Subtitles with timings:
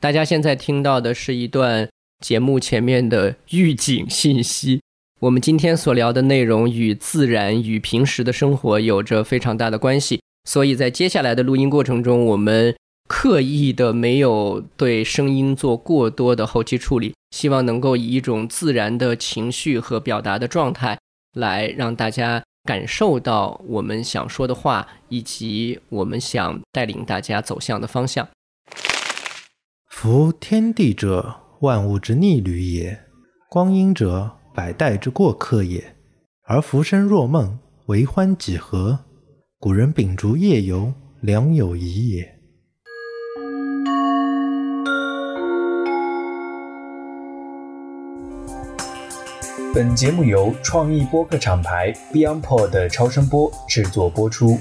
[0.00, 1.88] 大家现在听到的是一段
[2.24, 4.80] 节目前面的预警信息。
[5.18, 12.76] 我们今天所聊的内容与自然、与平时的生活有着非常大的关系，所以在接下来的录音过程中，我们
[13.08, 20.96] 刻意的没有对声音做过多的后期处理，希望能够以一种自然的情绪和表达的状态，
[21.34, 28.28] 来让大家感受到我们想说的话，以及我们想带领大家走向的方向。
[30.00, 32.96] 夫天地者，万物之逆旅也；
[33.50, 35.96] 光阴者，百代之过客也。
[36.44, 39.00] 而浮生若梦，为欢几何？
[39.58, 42.32] 古人秉烛夜游，良有遗也。
[49.74, 54.60] 本节目由创意播客厂牌 BeyondPod 的超声波制作播出。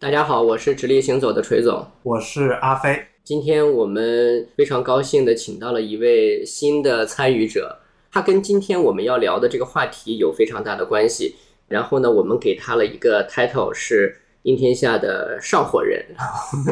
[0.00, 2.96] 大家好，我是直立行走的锤总，我是阿飞。
[3.24, 7.76] 今天我们非常高兴的请到了一位新的参与者，
[8.12, 11.34] 他跟今天我们要聊的这个话题有非常大的关系。
[11.66, 16.00] 然后呢，我们给他了一个 title 是“阴天下的上火人”，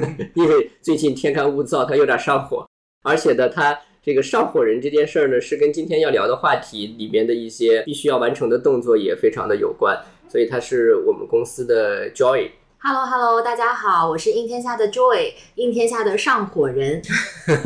[0.35, 2.65] 因为最近天干物燥，他有点上火，
[3.03, 12.51] 而且呢，他这个上火人这件事儿呢，是跟今天要聊的话题里面的一些必须要完成的动作也非常的有关，所以他是我们公司的 Joy。
[12.89, 17.03] Hello Hello，大家好，我是应天下的 Joy，应天下的上火人。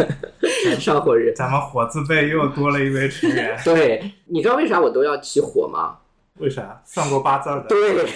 [0.80, 5.98] 上火人，咱们火字辈又多了一位成员， 对，你知道为啥我都要起火吗？
[6.38, 6.80] 为啥？
[6.86, 7.68] 算过八字儿的。
[7.68, 8.06] 对，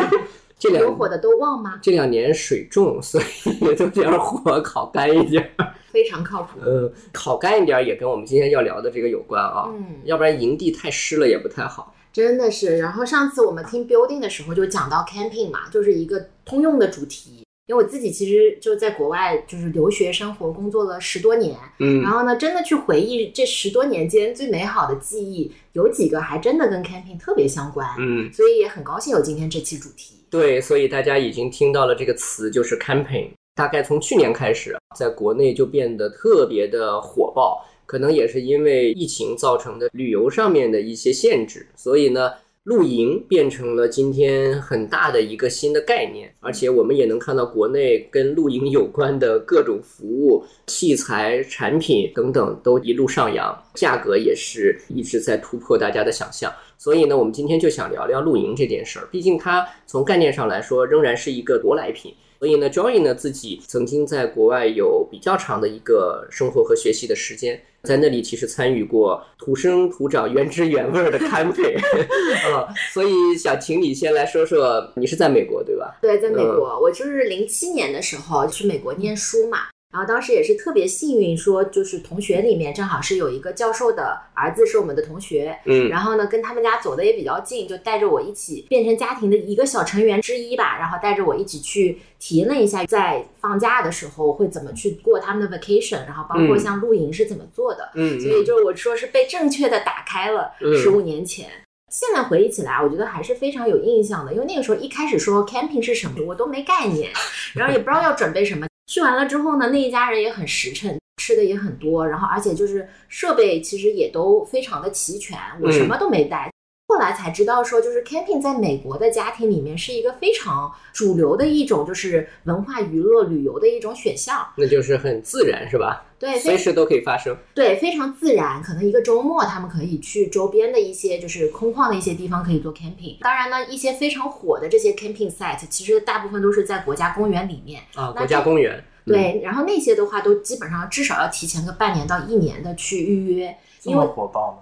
[0.58, 1.78] 这两有火的都旺吗？
[1.82, 5.74] 这两年水重，所以都点火烤干一点儿。
[5.92, 6.60] 非常靠谱。
[6.64, 11.94] 呃，烤干一点儿也跟我们今天要聊的这个有关啊，嗯，要不然营地太湿了也不太好。
[12.14, 12.78] 真的是。
[12.78, 17.44] 然后上次我们听 building 的时候就讲到 camping 嘛，就是一个通用的主题。
[17.66, 30.14] 因为我自己其实就在国外就是留学生活工作了十多年，嗯然后呢，真的去回忆这十多年间最美好的记忆，有几个还真的跟 camping 特别相关，嗯，所以也很高兴有今天这期主题。
[30.28, 33.30] 对，所以大家已经听到了这个词，就是 camping。
[33.54, 42.32] 大概从去年开始，在国内就变得特别的火爆，可能也是因为疫情造成的旅游上面的一些限制，所以呢，
[42.64, 46.28] 露营变成了今天很大的一个新的概念。
[46.40, 56.52] 而且我们也能看到国内跟露营有关的各种服务、器材、产品等等都一路上扬，价格也是一直在突破大家的想象。
[56.76, 59.06] 所以呢，我们今天就想聊聊露营这件事儿。
[59.12, 62.12] 毕竟它从概念上来说，仍然是一个舶来品。
[62.44, 71.74] 所以呢，Joy 呢自己曾经在国外有比较长的一个生活和学习的时间，在那里其实参与过土生土长、原汁原味儿的 camping
[72.52, 72.68] 啊。
[72.92, 75.96] 所以想请你先来说说，你是在美国对吧？
[76.02, 79.60] 对，在美嗯国，我就是零七年的时候去美国念书嘛，
[79.94, 101.48] 然后当时也是特别幸运，说就是同学里面正好是有一个教授的儿子是我们的同学，嗯然后呢跟他们家走的也比较近，就带着我一起变成家庭的一个小成员之一吧，然后带着我一起去体验了一下在放假的时候会怎么去过他们的 vacation，然后包括嗯像露营是怎么做的，嗯，所以就是我说是被正确的打开了嗯十五年前。
[101.88, 107.12] 现在回忆起来，我觉得还是非常有印象的，因为那个时候一开始说 camping 是什么，我都没概念，
[107.54, 108.66] 然后也不知道要准备什么。
[108.86, 116.53] 去完了之后呢，那一家人也很实诚，吃的也很多，然后而且就是设备其实也都非常的齐全，我什么都没带。
[116.94, 124.46] 后来才知道说，就是 camping 在美国的家庭里面是一个非常主流的一种，就是文化娱乐旅游的一种选项。
[124.56, 126.06] 那就是很自然是吧？
[126.20, 127.36] 对，随时都可以发生。
[127.52, 128.62] 对，非常自然。
[128.62, 133.18] 可能一个周末，他们可以去周边的一些就是空旷的一些地方可以做 camping。
[133.22, 137.82] 当然呢，一些非常火的这些 camping site，其实大部分都是在国家公园里面。
[137.96, 138.84] 啊，国家公园。
[139.04, 144.58] 对，然后那些的话，都基本上至少要提前个半年到一年的去预约，这么因为火爆吗？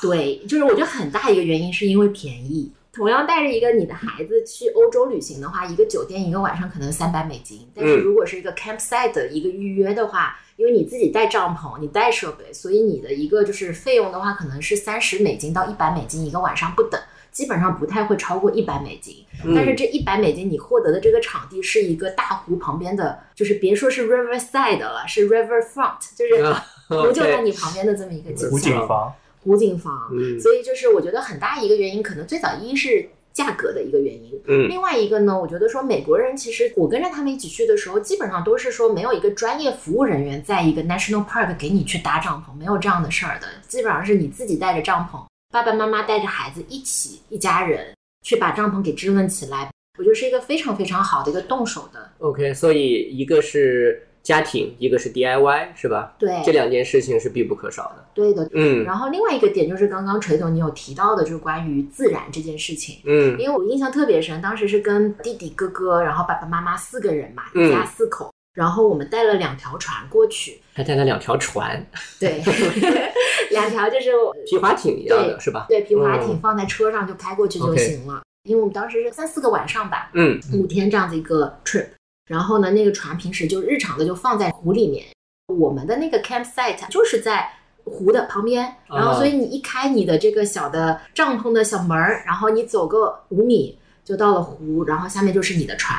[0.00, 2.72] 对，就是我觉得很大一个原因是因为便宜。
[2.92, 17.00] 同样带着一个你的孩子去欧洲旅行的话，一个酒店一个晚上可能三百美金，但是嗯如果是一个 campsite 的一个预约的话，因为你自己带帐篷，你带设备，所以你的一个就是费用的话，可能是三十美金到一百美金一个晚上不等，
[17.30, 19.24] 基本上不太会超过一百美金。
[19.42, 28.70] 嗯但是这一百美金你获得的这个场地是一个大湖旁边的，就是别说是 riverside 了，是 riverfront，就是啊湖就在你旁边的这么一个景湖象。
[28.70, 30.38] 景房，湖景房，嗯。
[30.40, 34.68] 所以就是我觉得很大一个原因，可能最早一是价格的一个原因，嗯。
[34.68, 52.10] 另外一个呢，我觉得说美国人其实我跟着他们一起去的时候，基本上都是说没有一个专业服务人员在一个 national park 给你去搭帐篷，没有这样的事儿的，基本上是你自己带着帐篷，爸爸妈妈带着孩子一起一家人去把帐篷给支棱起来，我觉得是一个非常非常好的一个动手的。
[52.18, 56.14] OK，所以一个是家庭，一个是 DIY，是吧？
[56.18, 58.04] 对，这两件事情是必不可少的。
[58.14, 58.48] 对的。
[58.54, 62.98] 嗯然后另外一个点就是刚刚锤总你有提到的，就是关于自然这件事情。
[63.04, 71.84] 嗯因为我印象特别深，当时是跟弟弟、哥哥，然后爸爸妈妈四个人嘛，嗯一家四口，然后我们带了两条船过去，还带了两条船，
[72.20, 72.40] 对，
[73.50, 74.12] 两条就是
[74.46, 75.66] 皮划艇一样的是吧？
[75.68, 78.22] 对皮划艇嗯放在车上就开过去就行了。
[78.44, 81.86] 因为我们当时是三四个晚上吧，嗯五天这样子一个 trip，
[82.32, 85.04] 然后呢，那个船平时就日常的就放在湖里面，
[85.54, 87.46] 我们的那个 campsite 就是在
[87.84, 95.94] 湖的旁边，然后所以你一开你的这个小的帐篷的小门儿，然后你走个五米就到了湖，然后下面就是你的船，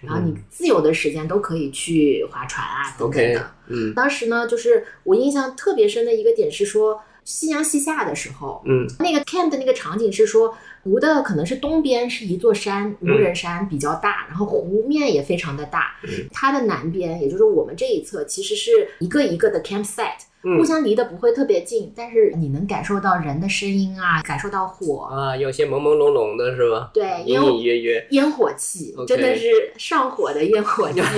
[0.00, 3.50] 然后你自由的时间都可以去划船啊等等，OK，的。
[3.68, 3.94] 嗯。
[3.94, 15.96] 当时呢，就是我印象特别深的一个点是说，夕阳西下的时候，嗯那个 camp 的那个场景是说，湖的可能是东边是一座山，无人山比较大，然后湖面也非常的大。
[16.04, 26.90] 嗯它的南边，也就是我们这一侧，其实是一个一个的 campsite，嗯互相离得不会特别近，但是你能感受到人的声音啊，感受到火，啊，有些朦朦胧胧的是吧？
[26.94, 28.06] 对，隐隐约约。
[28.10, 31.00] 烟火气真的是上火的烟火气。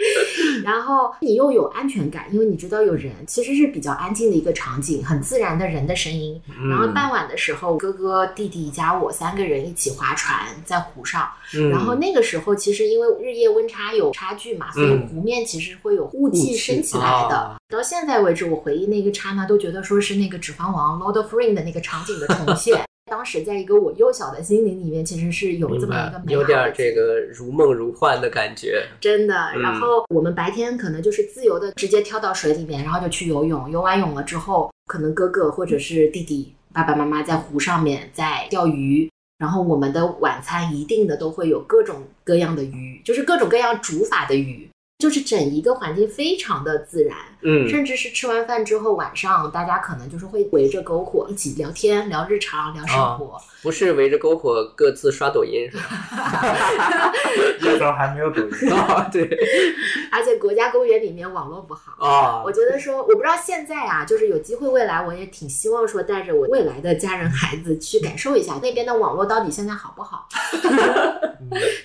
[0.64, 6.40] 然后你又有安全感，因为你知道有人，其实是比较安静的一个场景，很自然的人的声音。
[6.68, 11.28] 然后嗯傍晚的时候，哥哥、弟弟加我三个人一起划船在湖上。
[11.54, 17.36] 嗯然后那个时候，其实因为日夜温差有差距嘛，所以嗯湖面其实会有雾雾气气升起来的。
[17.36, 22.84] 啊到现在为止，我回忆那个刹那，都觉得说是那个《指环王》Lord of Ring 的那个场景的重现。
[23.10, 28.86] 当时在一个我幼小的心灵里面，其实是有这么一个，有点这个如梦如幻的感觉。
[29.00, 29.34] 真的。
[29.54, 33.68] 嗯然后我们白天可能就是自由的直接跳到水里面，然后就去游泳。
[33.70, 39.10] 游完泳了之后，可能哥哥或者是弟弟、爸爸妈妈在湖上面在钓鱼。
[39.38, 44.68] 然后我们的晚餐一定的都会有各种各样的鱼，就是各种各样煮法的鱼，
[44.98, 47.16] 就是整一个环境非常的自然。
[47.42, 53.40] 嗯甚至是吃完饭之后，晚上大家可能就是会围着篝火一起聊天、聊日常、聊生活。
[53.62, 57.12] 不是围着篝火各自刷抖音是吧？
[57.60, 58.72] 那时候还没有抖音。
[58.72, 59.22] 啊， 对
[60.10, 70.26] 而且国家公园里面网络不好，啊我，觉得说，我不知道现在啊，就是有机会未来，我也挺希望说带着我未来的家人孩子去感受一下那边的网络到底现在好不好。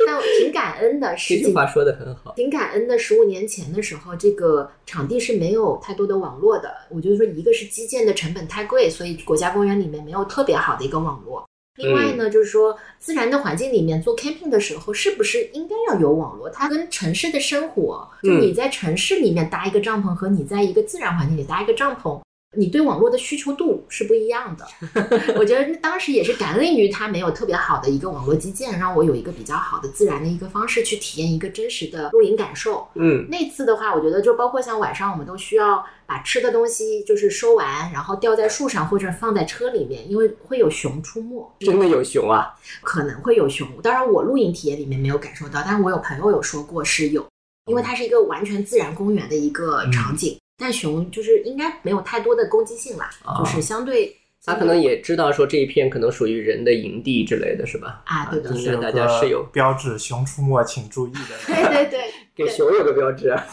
[0.07, 2.33] 但我挺感恩的，这句话说的很好。
[2.35, 2.97] 挺感恩的。
[2.97, 6.73] 十五年前的时候，这个场地是没有太多的网络的。
[6.89, 11.43] 我就是说，一个是基建的成本太贵，所以国家公园里面没有特别好的一个网络。
[11.77, 16.49] 另外呢，就是说自然的环境里面做 camping 的时候，是不是应该要有网络？
[16.49, 22.21] 它跟城市的生活，就嗯你在城市里面搭一个帐篷和你在一个自然环境里搭一个帐篷，
[22.55, 24.65] 你对网络的需求度是不一样的。
[25.37, 32.87] 我觉得当时也是感恩于它没有特别好的一个网络基建，让我有一个比较好的自然的一个方式去体验一个真实的露营感受。
[32.95, 42.55] 嗯那次的话，我觉得就包括像晚上我们都需要把吃的东西就是收完，然后吊在树上或者放在车里面，因为会有熊出没，真的有熊啊！
[42.81, 43.67] 可能会有熊。
[43.81, 47.25] 当然我露营体验里面没有感受到，但是我有朋友有说过是有，
[47.65, 50.37] 因为它是一个完全自然公园的一个场景。
[50.57, 58.03] 但熊就是应该没有太多的攻击性啦，啊就是相对他可能也知道说这一片可能属于人的营地之类的是吧？
[58.05, 63.47] 啊，对的，应该大是有个家是有标志“熊出没，请注意”的，对对对，给熊有个标志， 啊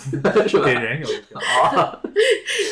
[0.46, 0.75] 是吧给？
[0.75, 1.77] 人有一个标志。
[1.77, 2.00] 哦，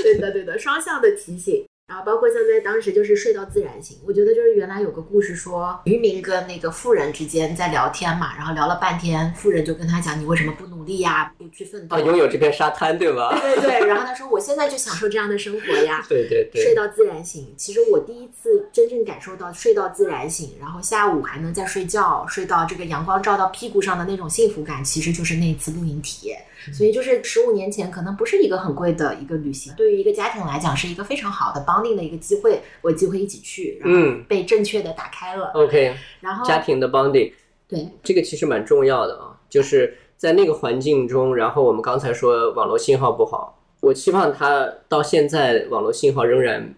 [0.03, 1.65] 对的，对的，双向的提醒。
[1.91, 11.97] 然后包括像在当时就是睡到自然醒，我觉得就是原来有个故事说渔民跟那个富人之间在聊天嘛，然后聊了半天，富人就跟他讲你为什么不努力呀，不去奋斗？
[11.97, 13.37] 啊，拥有这片沙滩对吧？
[13.43, 16.01] 对对，然后他说我现在就享受这样的生活呀。
[16.09, 26.41] 对对对，睡到自然醒，其实我第一次真正感受到睡到自然醒，然后下午还能再睡觉，睡到这个阳光照到屁股上的那种幸福感，其实就是那一次露营体验。
[26.73, 34.25] 所以就是十五年前，可能不是一个很贵的一个旅行，对于一个家庭来讲是一个非常好的 bonding 的一个机会，我有机会一起去，然后嗯。
[34.29, 37.33] 被正确的打开了，，OK，然后家庭的 bonding
[37.67, 37.89] 对。
[38.03, 46.75] 这个其实蛮重要的啊，就是在那个环境中，然后我们刚才说网络信号不好，我期望它到现在网络信号仍然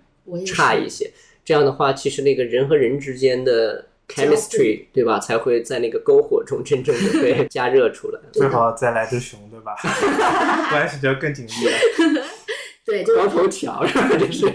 [0.46, 1.10] 差一些，
[1.44, 8.20] 这样的话，其实那个人和人之间的 chemistry 对吧，才会在那个篝火中真正的被 加热出来。
[8.32, 9.74] 最好 再来只熊，对吧？
[10.70, 12.24] 关系就更紧密了。
[12.84, 14.08] 对，就光是头强是吧？
[14.18, 14.46] 这是，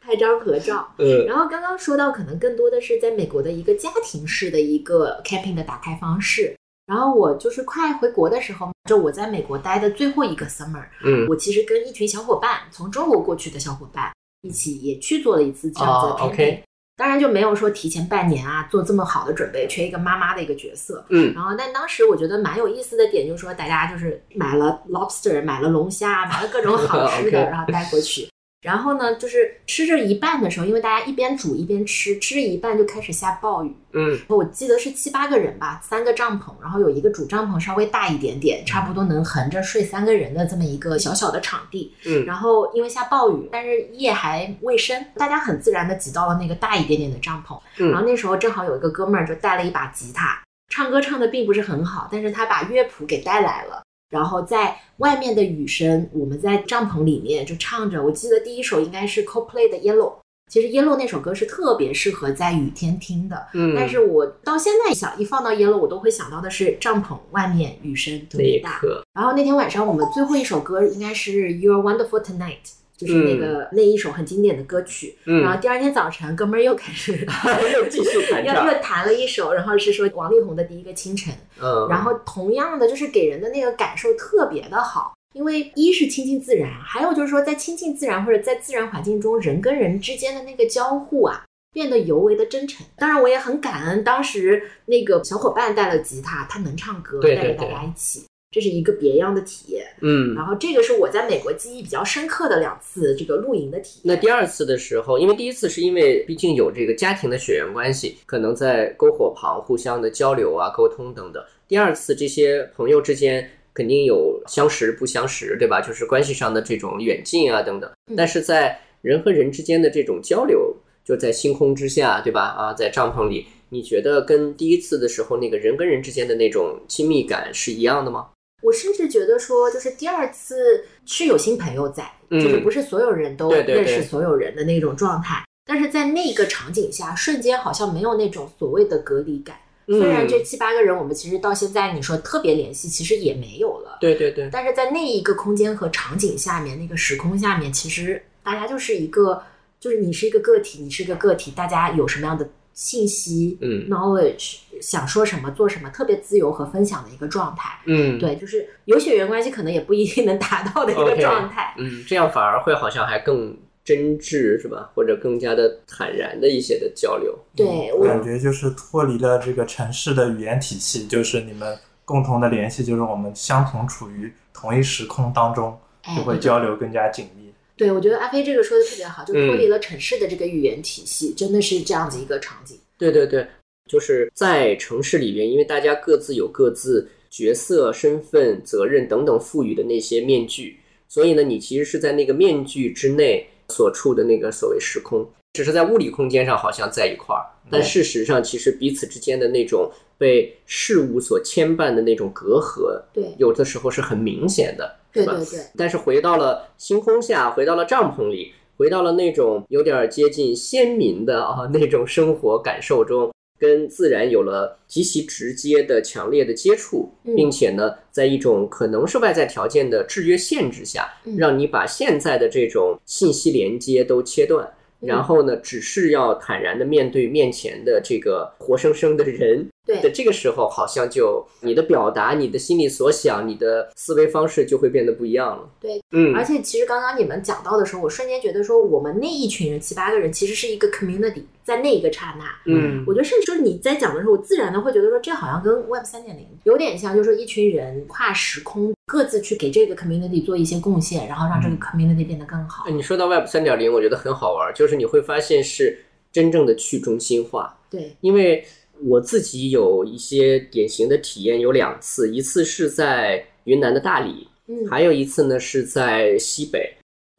[0.00, 0.94] 拍张合照。
[0.98, 6.54] 嗯，然后刚刚说到，可能更多的是在美国的一个家庭式的一个 camping 的打开方式。
[6.86, 14.12] 然后我就是快回国的时候，就我在美国待的最后一个 summer，嗯，我其实跟一群小伙伴，从中国过去的小伙伴
[14.42, 16.58] 一起也去做了一次这样子的哦 camping。
[16.96, 21.04] 当然就没有说提前半年啊做这么好的准备，缺一个妈妈的一个角色。
[21.08, 28.28] 嗯然后，但当时我觉得蛮有意思的点就是说，大家就是买了 lobster，买了龙虾，买了各种好吃的 然后带过去。
[28.64, 33.76] 然后呢，就是吃着一半的时候，因为大家一边煮一边吃，吃着一半就开始下暴雨。
[33.92, 41.94] 嗯我记得是七八个人吧，三个帐篷，然后有一个主帐篷稍微大一点点，差不多能横着睡三个人的这么一个小小的场地。
[42.06, 47.60] 嗯然后因为下暴雨，但是夜还未深，大家很自然的挤到了那个大一点点的帐篷。
[47.78, 53.83] 嗯然后那时候正好有一个哥们儿就带了一把吉他，唱歌唱的并不是很好，但是他把乐谱给带来了。
[54.14, 58.00] 然后在外面的雨声，我们在帐篷里面就唱着。
[58.00, 60.12] 我记得第一首应该是 Coldplay 的 Yellow。
[60.48, 68.80] 其实 Yellow 那首歌是特别适合在雨天听的，嗯，但是我到现在想，一放到 Yellow，我都会想到的是帐篷外面雨声特别大。
[69.14, 75.16] 然后那天晚上我们最后一首歌应该是 You're Wonderful Tonight，就是那个、那一首很经典的歌曲。
[75.24, 77.12] 然后嗯，第二天早晨，哥们儿又开始
[77.74, 81.34] 又继续弹， 又又弹了一首，然后是说王力宏的第一个清晨。
[81.60, 85.14] 嗯，然后同样的，就是给人的那个感受特别的好。
[85.34, 92.86] 因为一是亲近自然，还有就是说在亲近自然或者在自然环境中，人跟人之间的那个交互啊，变得尤为的真诚。
[92.96, 99.84] 当然，我也很感恩当时那个小伙伴带了吉他，他能唱歌，对对带着大家一起，这是一个别样的体验。
[100.00, 104.14] 嗯，然后这个是我在美国记忆比较深刻的两次这个露营的体验。
[104.14, 111.42] 那第二次的时候，因为第一次是因为毕竟有这个家庭的血缘关系，可能在篝火旁互相的交流啊、沟通等等。
[111.66, 115.80] 第二次这些朋友之间肯定有相识不相识，对吧？
[115.80, 118.14] 就是关系上的这种远近啊等等嗯。
[118.16, 122.42] 但是在人和人之间的这种交流，就在星空之下，对吧？
[122.42, 128.28] 啊，在帐篷里，你觉得跟第一次的时候那个人跟人之间的那种亲密感是一样的吗？
[128.64, 135.44] 我甚至觉得说，就是第二次是有新朋友在，嗯就是不是所有人都认识所有人的那种状态。
[135.66, 139.56] 但是在那个场景下，瞬间好像没有那种所谓的隔离感。
[139.86, 143.98] 虽然这嗯七八个人，我们其实到现在你说特别联系，其实也没有了。
[144.00, 149.42] 对对对，但是在那一个空间和场景下面，那个时空下面，其实大家就是一个，
[149.78, 157.78] 就是你是一个个体，你是一个个体，大家有什么样的信息、嗯 knowledge，想说什么做什么，特别自由和分享的一个状态。
[157.86, 161.74] 嗯，对，就是有血缘关系可能也不一定能达到的一个状态。
[161.78, 164.90] 嗯，这样反而会好像还更真挚，是吧？
[164.94, 167.38] 或者更加的坦然的一些的交流。
[167.54, 177.43] 对我感觉就是脱离了这个城市的语言体系，就是你们共同的联系，就是我们相同处于同一时空当中，哎就会交流更加紧密。
[177.76, 179.58] 对，我觉得阿飞这个说的特别好，就脱嗯。
[179.58, 182.78] 离了城市的这个语言体系，真的是这样子一个场景。
[182.96, 183.46] 对对对，
[183.90, 190.78] 就是在城市里边，因为大家各自有各自角色、身份、责任等等赋予的那些面具，
[191.08, 204.96] 所以呢，你其实是在那个面具之内所处的那个所谓时空，只是在物理空间上好像在一块儿，但事实上其实彼此之间的那种被事物所牵绊的那种隔阂，对，有的时候是很明显的？
[205.12, 224.66] 对对对，但是回到了星空下，回到了帐篷里，回到了那种有点接近先民的啊那种生活感受中，跟自然有了极其直接的、强烈的接触，嗯并且呢，在一种可能是外在条件的制约限制下，嗯让你把现在的这种信息连接都切断。
[225.00, 235.68] 嗯然后呢，只是要坦然的面对面前的这个活生生的人，对的这个时候，好像就你的表达、你的心里所想、你的思维方式就会变得不一样了。
[235.80, 252.92] 对，嗯，而且其实刚刚你们讲到的时候，我瞬间觉得说，我们那一群人七八个人其实是一个 community，在那一个刹那，嗯我觉得甚至就是你在讲的时候，我自然的会觉得说，这好像跟 Web 三点零有点像，就是说一群人跨时空，各自去给这个 community 做一些贡献，然后让这个 community 变得更好哎。
[252.92, 255.98] 你说到 Web 三点零，我觉得很好玩，就是你会发现是
[256.32, 257.78] 真正的去中心化。
[257.90, 258.64] 对，因为
[259.06, 266.90] 我自己有一些典型的体验，有两次，一次是在云南的大理，嗯，还有一次呢是在西北，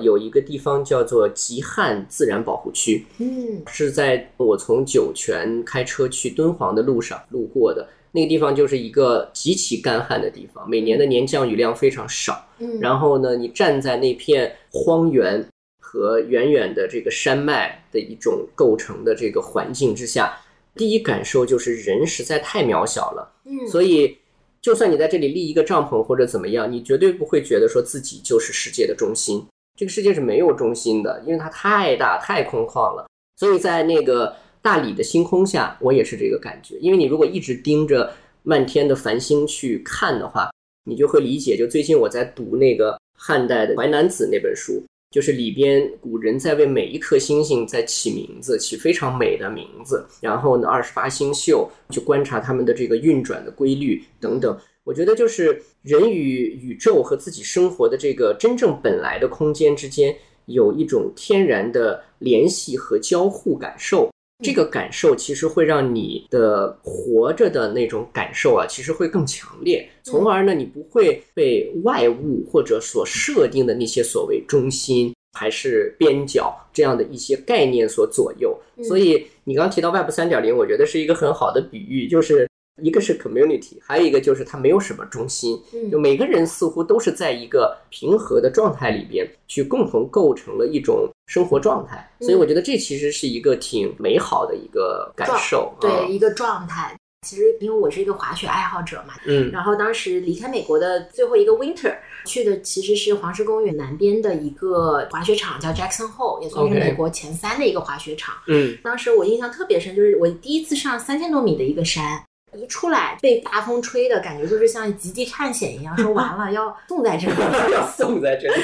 [0.03, 7.87] 有一个地方叫做极旱自然保护区，嗯是在我从酒泉开车去敦煌的路上路过的。
[8.11, 12.47] 那个地方就是一个极其干旱的地方，每年的年降雨量非常少。
[12.59, 15.45] 嗯，然后呢，你站在那片荒原
[15.81, 20.33] 和远远的这个山脉的一种构成的这个环境之下，
[20.75, 23.33] 第一感受就是人实在太渺小了。
[23.45, 24.17] 嗯，所以，
[24.61, 29.45] 就算你在这里立一个帐篷或者怎么样，你绝对不会觉得说自己就是世界的中心。
[29.77, 33.05] 这个世界是没有中心的，因为它太大太空旷了。
[33.37, 36.77] 所以在那个大理的星空下，我也是这个感觉。
[36.79, 38.13] 因为你如果一直盯着
[38.43, 40.49] 漫天的繁星去看的话，
[40.85, 41.57] 你就会理解。
[41.57, 44.81] 就最近我在读那个汉代的《淮南子》那本书，
[45.15, 50.05] 就是里边古人在为每一颗星星在起名字，起非常美的名字。
[50.19, 54.59] 然后呢，二十八星宿去观察它们的这个运转的规律等等。
[54.83, 60.13] 我觉得就是人与宇宙和自己生活的这个真正本来的空间之间
[60.47, 64.09] 有一种天然的联系和交互感受。
[64.43, 78.57] 这个感受其实会让你的活着的那种感受啊，其实会更强烈，从而呢，你不会被外物或者所设定的那些所谓中心还是边角这样的一些概念所左右。
[78.83, 82.47] 所以你刚提到 Web 三点零，我觉得是一个很好的比喻，就是。
[82.81, 85.57] 一个是 community，还有一个就是它没有什么中心，
[85.89, 96.95] 就每个人似乎都是在一个平和的状态里边去共同构成了一种生活状态，所以我觉得这其实是一个挺美好的一个感受，对一个状态。
[97.25, 108.35] 其实因为我是一个滑雪爱好者嘛，嗯，然后当时离开美国的最后一个 winter 去的其实是黄石公园南边的一个滑雪场，叫 Jackson Hole，也算是美国前三的一个滑雪场。
[108.47, 112.21] 嗯，当时我印象特别深，就是我第一次上三千多米的一个山。
[112.55, 117.35] 一出来被大风吹的感觉，就是像极地探险一样，说完了要冻在这里，
[117.73, 118.61] 要冻在这里，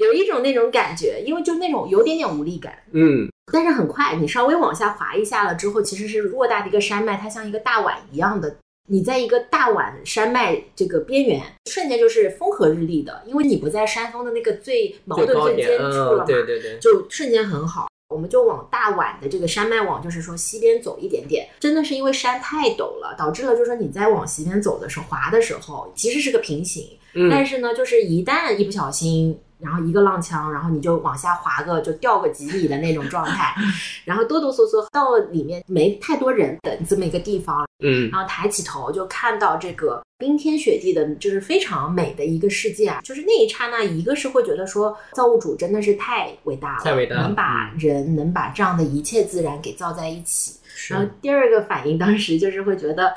[0.00, 8.56] 有一种那种感觉，因为就那种有点点无力感，嗯，但是很快你稍微往下滑一下了之后，其实是偌大的一个山脉，它像一个大碗一样的，
[8.88, 17.86] 你在一个大碗山脉这个边缘，瞬间就是风和日丽的，因为你不在山峰的那个最矛盾最尖处了嘛，对对对，就瞬间很好。
[18.08, 26.86] 我们就往大碗的这个山脉往，就是说西边走一点点，真的是因为山太陡了，导致了就是说你在往西边走的时候，滑的时候其实是个平行，
[27.30, 29.38] 但是呢，就是一旦一不小心。
[29.60, 33.54] 然后一个浪枪，然后你就往下滑个，就掉个几米的那种状态，
[34.04, 43.02] 然后哆哆嗦嗦到了里面没太多人的这么一个地方，嗯，然后抬起头就看到这个冰天雪地的，就是非常美的一个世界啊！
[43.04, 50.54] 就是那一刹那，一个是会觉得说造物主真的是太伟大了，太伟大了，能把人能把这样的一切自然给造在一起。
[50.88, 53.14] 然后第二个反应当时就是会觉得，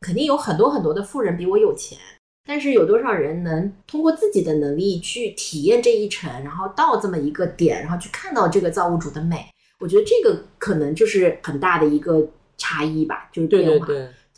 [0.00, 1.96] 肯定有很多很多的富人比我有钱。
[2.44, 9.46] 但是有多少人能通过自己的能力去体验这一程，然后到这么一个点，然后去看到这个造物主的美？
[9.78, 13.86] 我觉得这个可能就是很大的一个差异吧，就是变化。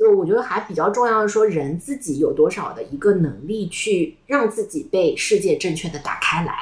[0.01, 6.55] 就我觉得还比较重要的说，人自己有多少的一个能力去让自己被世界正确的打开来，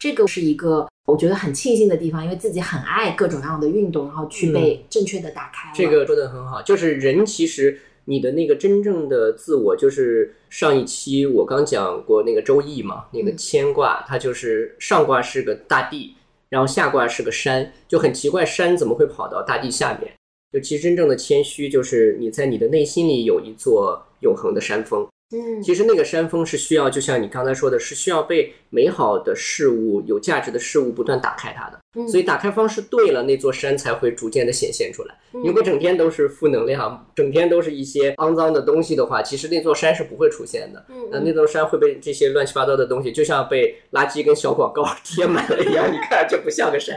[0.00, 5.70] 这个是一个我觉得很庆幸的地方，因为自己很爱各种各样的运动，然后去被正确的打开。
[5.74, 7.78] 这个说的很好，就是人其实。
[8.08, 16.14] 你的那个真正的自我，就是上一期我刚讲过那个周易嘛，那个牵挂，它就是上卦是个大地，
[16.48, 20.12] 然后下卦是个山，就很奇怪，山怎么会跑到大地下面？
[20.52, 25.06] 就其实真正的谦虚，就是你在你的内心里有一座永恒的山峰。
[25.32, 31.80] 嗯，其实那个山峰是需要，就像你刚才说的，是需要被美好的事物、有价值的事物不断打开它的。
[31.98, 35.14] 嗯，所以打开方式对了，那座山才会逐渐的显现出来。
[35.32, 40.86] 如果整天都是负能量，整天都是一些肮脏的东西的话，其实那座山是不会出现的。
[40.90, 46.96] 嗯，那那座山会被这些乱七八糟的东西，就像被垃圾跟小广告贴满了一样，你看就不像个山。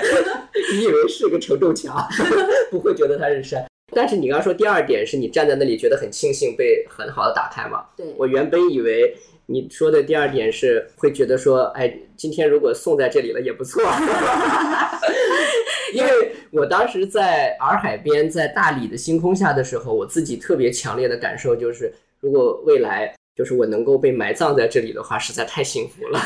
[0.74, 1.96] 你以为是个承重墙，
[2.70, 3.64] 不会觉得它是山。
[3.94, 7.84] 但是你刚刚说第二点是你站在那里觉得很庆幸被很好的打开嘛？
[7.96, 9.14] 对我原本以为
[9.46, 13.82] 你说的第二点是会觉得说，哎，今天如果送在这里了也不错，
[15.92, 16.10] 因为
[16.52, 26.20] 我当时在洱海边，在大理的星空下的时候，我自己特别强烈的感受就是，如果未来就是我能够被埋葬在这里的话，实在太幸福了。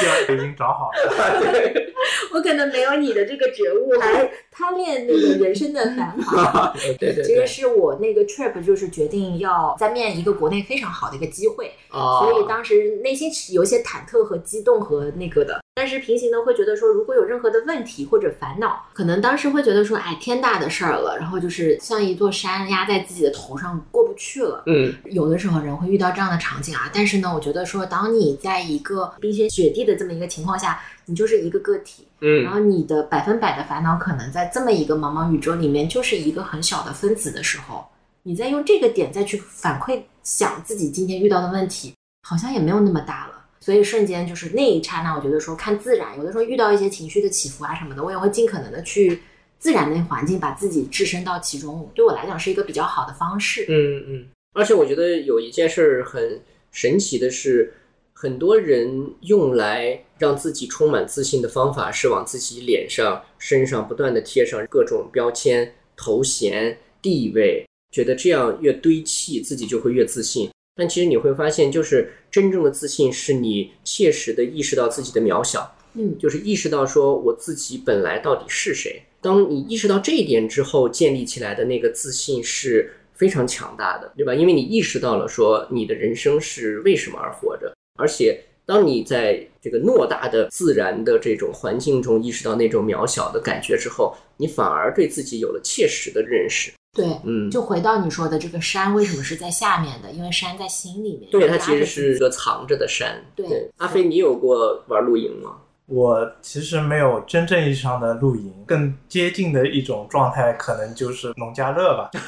[0.00, 1.78] 第二已经找好了。
[2.32, 6.72] 我可能没有你的这个觉悟，还贪恋那个人生的繁华。
[6.98, 15.60] 对对，其实是我那个 trip 就是决定要再面一个国内非常好的一个机会，所以当时内心是有些忐忑和激动和那个的。
[15.78, 24.64] 但是平行的会觉得说，如果有任何的问题或者烦恼，可能当时会觉得说，哎，天大的事儿了，然后就是像一座山压在自己的头上过不去了。
[24.66, 30.80] 嗯，有的时候人会遇到这样的场景啊，但是呢，我觉得说，当你在一个冰天雪地的这么一个情况下。
[31.10, 37.82] 你就是一个个体，嗯，然后你的百分百的烦恼可能在这么一个茫茫宇宙里面，就是一个很小的分子的时候，
[38.24, 41.94] 你再用这个点再去反馈想自己今天遇到的问题，
[42.28, 43.37] 好像也没有那么大了。
[43.60, 49.20] 所以瞬间就是那一刹那，我觉得说看自然，有的时候遇到一些情绪的起伏啊什么的，我也会尽可能的去
[49.58, 53.66] 自然的环境把自己置身到其中，对我来讲是一个比较好的方式。
[53.68, 56.40] 嗯嗯，而且我觉得有一件事很
[56.72, 57.74] 神奇的是。
[58.20, 70.50] 很多人用来让自己充满自信的方法是往自己脸上、身上不断的贴上各种标签、头衔、地位，觉得这样越堆砌自己就会越自信。
[70.78, 79.02] 但其实你会发现，就是真正的自信是你切实的意识到自己的渺小，嗯就是意识到说我自己本来到底是谁。
[79.20, 84.32] 当你意识到这一点之后，建立起来的那个自信是非常强大的，对吧？
[84.32, 96.70] 因为你意识到了说你的人生是为什么而活着，而且当你在这个偌大的自然的这种环境中意识到那种渺小的感觉之后，你反而对自己有了切实的认识。
[96.94, 100.10] 对，嗯，就回到你说的这个山为什么是在下面的？
[100.10, 101.30] 因为山在心里面。
[101.30, 103.24] 对，它其实是一个藏着的山。
[103.36, 105.58] 对阿飞，你有过玩露营吗？
[105.86, 112.10] 我其实没有真正意义上的露营，更接近的一种状态可能就是农家乐吧。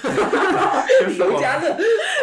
[1.01, 1.77] 就是我们乐，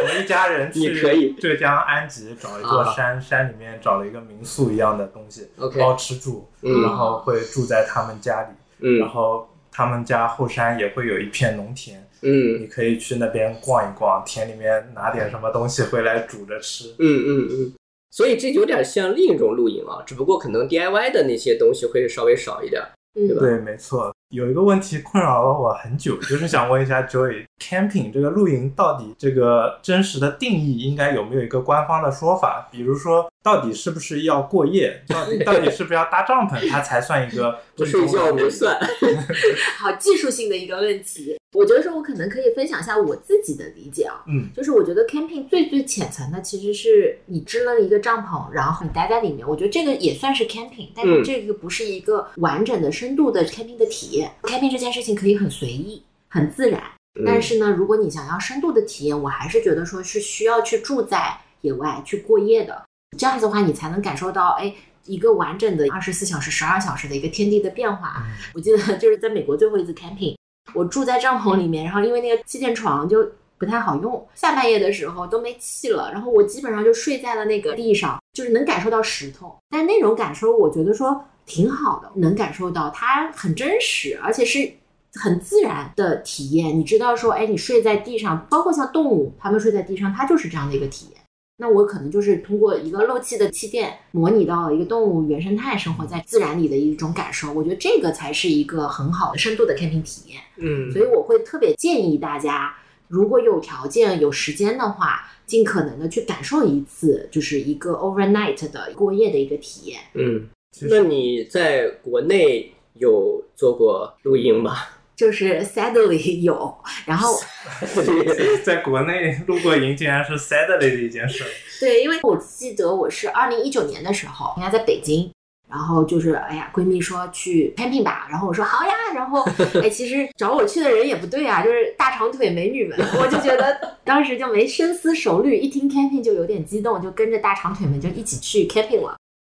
[0.04, 16.95] 我们一家人你可以去浙江安吉找一座啊山，山里面找了一个民宿一样的东西 OK 包吃住，嗯然后会住在他们家里，嗯然后他们家后山也会有一片农田，嗯你可以去那边逛一逛，田里面拿点什么东西回来煮着吃。
[16.97, 17.73] 嗯嗯嗯，
[18.09, 22.81] 所以这有点像另一种露营啊，只不过可能 DIY 的那些东西会稍微少一点。
[23.19, 24.11] 嗯对吧对，没错。
[24.29, 32.67] 有一个问题困扰了我很久，就是想问一下 Joy，camping 这个露营到底这个真实的定义应该有没有一个官方的说法？
[32.71, 35.01] 比如说，到底是不是要过夜？
[35.07, 38.77] 到底到底是不是要搭帐篷，它才算一个 不睡觉不算。
[39.79, 41.38] 好技术性的一个问题。
[41.53, 44.21] 我觉得说，我可能可以分享一下我自己的理解啊。
[44.27, 49.47] 嗯就是我觉得 camping 最最浅层的其实是你支了一个帐篷，然后你待在里面。
[49.47, 54.29] 我觉得这个也算是 camping，但是嗯这个不是一个完整的、深度的 camping 的体验。
[54.43, 56.81] camping 这件事情可以很随意、很自然，
[57.17, 62.83] 嗯但是呢，如果你想要深度的体验，我还是觉得说是需要去住在野外去过夜的。
[63.17, 64.73] 这样子的话，你才能感受到，哎，
[65.06, 68.23] 一个完整的二十四小时、十二小时的一个天地的变化。
[68.53, 70.36] 我记得就是在美国最后一次 camping，
[70.73, 84.71] 我住在帐篷里面，然后因为那个气垫床就不太好用，下半夜的时候都没气了，然后我基本上就睡在了那个地上，就是能感受到石头，但那种感受我觉得说挺好的，能感受到它很真实，而且是。
[85.13, 91.16] 很自然的体验，你知道说，哎，你睡在地上，包括像动物，它们睡在地上，它就是这样的一个体验。
[91.60, 97.52] 那我可能就是通过一个漏气的气垫，模拟到了一个动物原生态生活在自然里的一种感受。
[97.52, 100.39] 我觉得这个才是一个很好的深度的 camping 体验。
[100.58, 102.76] 嗯所以我会特别建议大家，
[103.08, 110.00] 如果有条件、有时间的话，尽可能的去感受一次，就是一个 overnight 的过夜的一个体验。
[110.13, 110.48] 嗯，
[110.89, 114.76] 那你在国内有做过露营吗？
[115.17, 117.38] 就是 sadly 有，然后
[118.63, 121.43] 在国内露过营，竟然是 sadly 的一件事。
[121.82, 125.30] 对，因为我记得我是二零一九年的时候，应该在北京。
[125.69, 129.43] 然后就是，哎呀，闺蜜说去 camping 吧，然后我说好呀，然后，
[129.84, 139.17] 哎，其实找我去的人也不对啊，就是大长腿美女们，我就觉得当时就没深思熟虑，一听 camping 就有点激动，就跟着大长腿们就一起去 camping 了。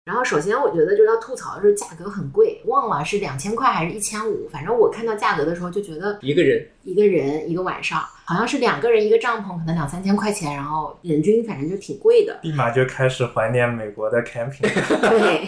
[0.09, 12.39] 然后首先我觉得就是要吐槽的是价格很贵，忘了是两千块还是一千五，反正我看到价格的时候就觉得一个人，一个人一个晚上，好像是两个人一个帐篷，可能两三千块钱，然后人均反正就挺贵的。
[12.41, 14.61] 立马就开始怀念美国的 camping。
[14.61, 15.47] 对，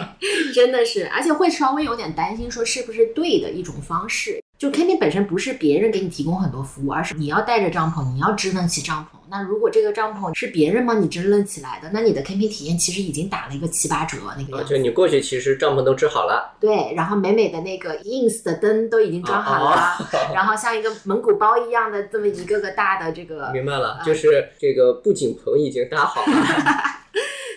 [0.54, 4.40] 真的是，而且会稍微有点担心，说是不是对的一种方式。
[4.62, 9.18] 就 camping 本身不是别人给你提供很多服务，而是你要带着帐篷，你要支棱起帐篷。
[9.28, 14.72] 那如果这个帐篷是别人帮你支棱起来的，那你的 camping 体验其实已经打了一个七八折那个啊，样子。
[14.72, 19.98] 就你过去，其实帐篷都支好了，对，然后美美的那个 ins 的灯都已经装好了，
[20.32, 26.28] 然后像一个蒙古包一样的这么一个个大的这个明白了，就是这个布景棚已经搭好了。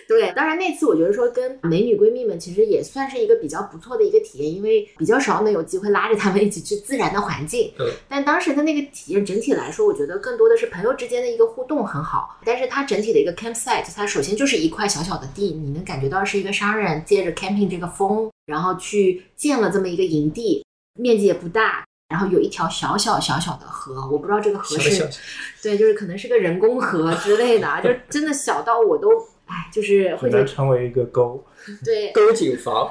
[0.08, 7.72] 对，当然那次我觉得说跟美女闺蜜们其实也算是一个比较不错的一个体验，因为比较少能有机会拉着她们一起去自然的环境。
[7.78, 12.38] 嗯但当时的那个体验整体来说，我觉得更多的是朋友之间的一个互动很好。
[12.44, 20.64] 但是它整体的一个 campsite，它首先就是一块小小的地，你能感觉到是一个商人借着 camping 这个风，然后去建了这么一个营地，
[20.98, 21.84] 面积也不大。
[22.08, 25.18] 然后有一条小小小小的河，我不知道这个河是小小
[25.60, 29.08] 对，就是可能是个人工河之类的啊，就真的小到我都，
[29.46, 31.44] 哎，就是只会觉得成为一个沟。
[31.84, 32.90] 对，沟景房，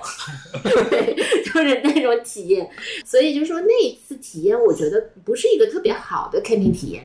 [0.89, 2.69] 对，就是那种体验。
[3.05, 7.03] 所以就说那一次体验，我觉得不是一个特别好的 camping 体验。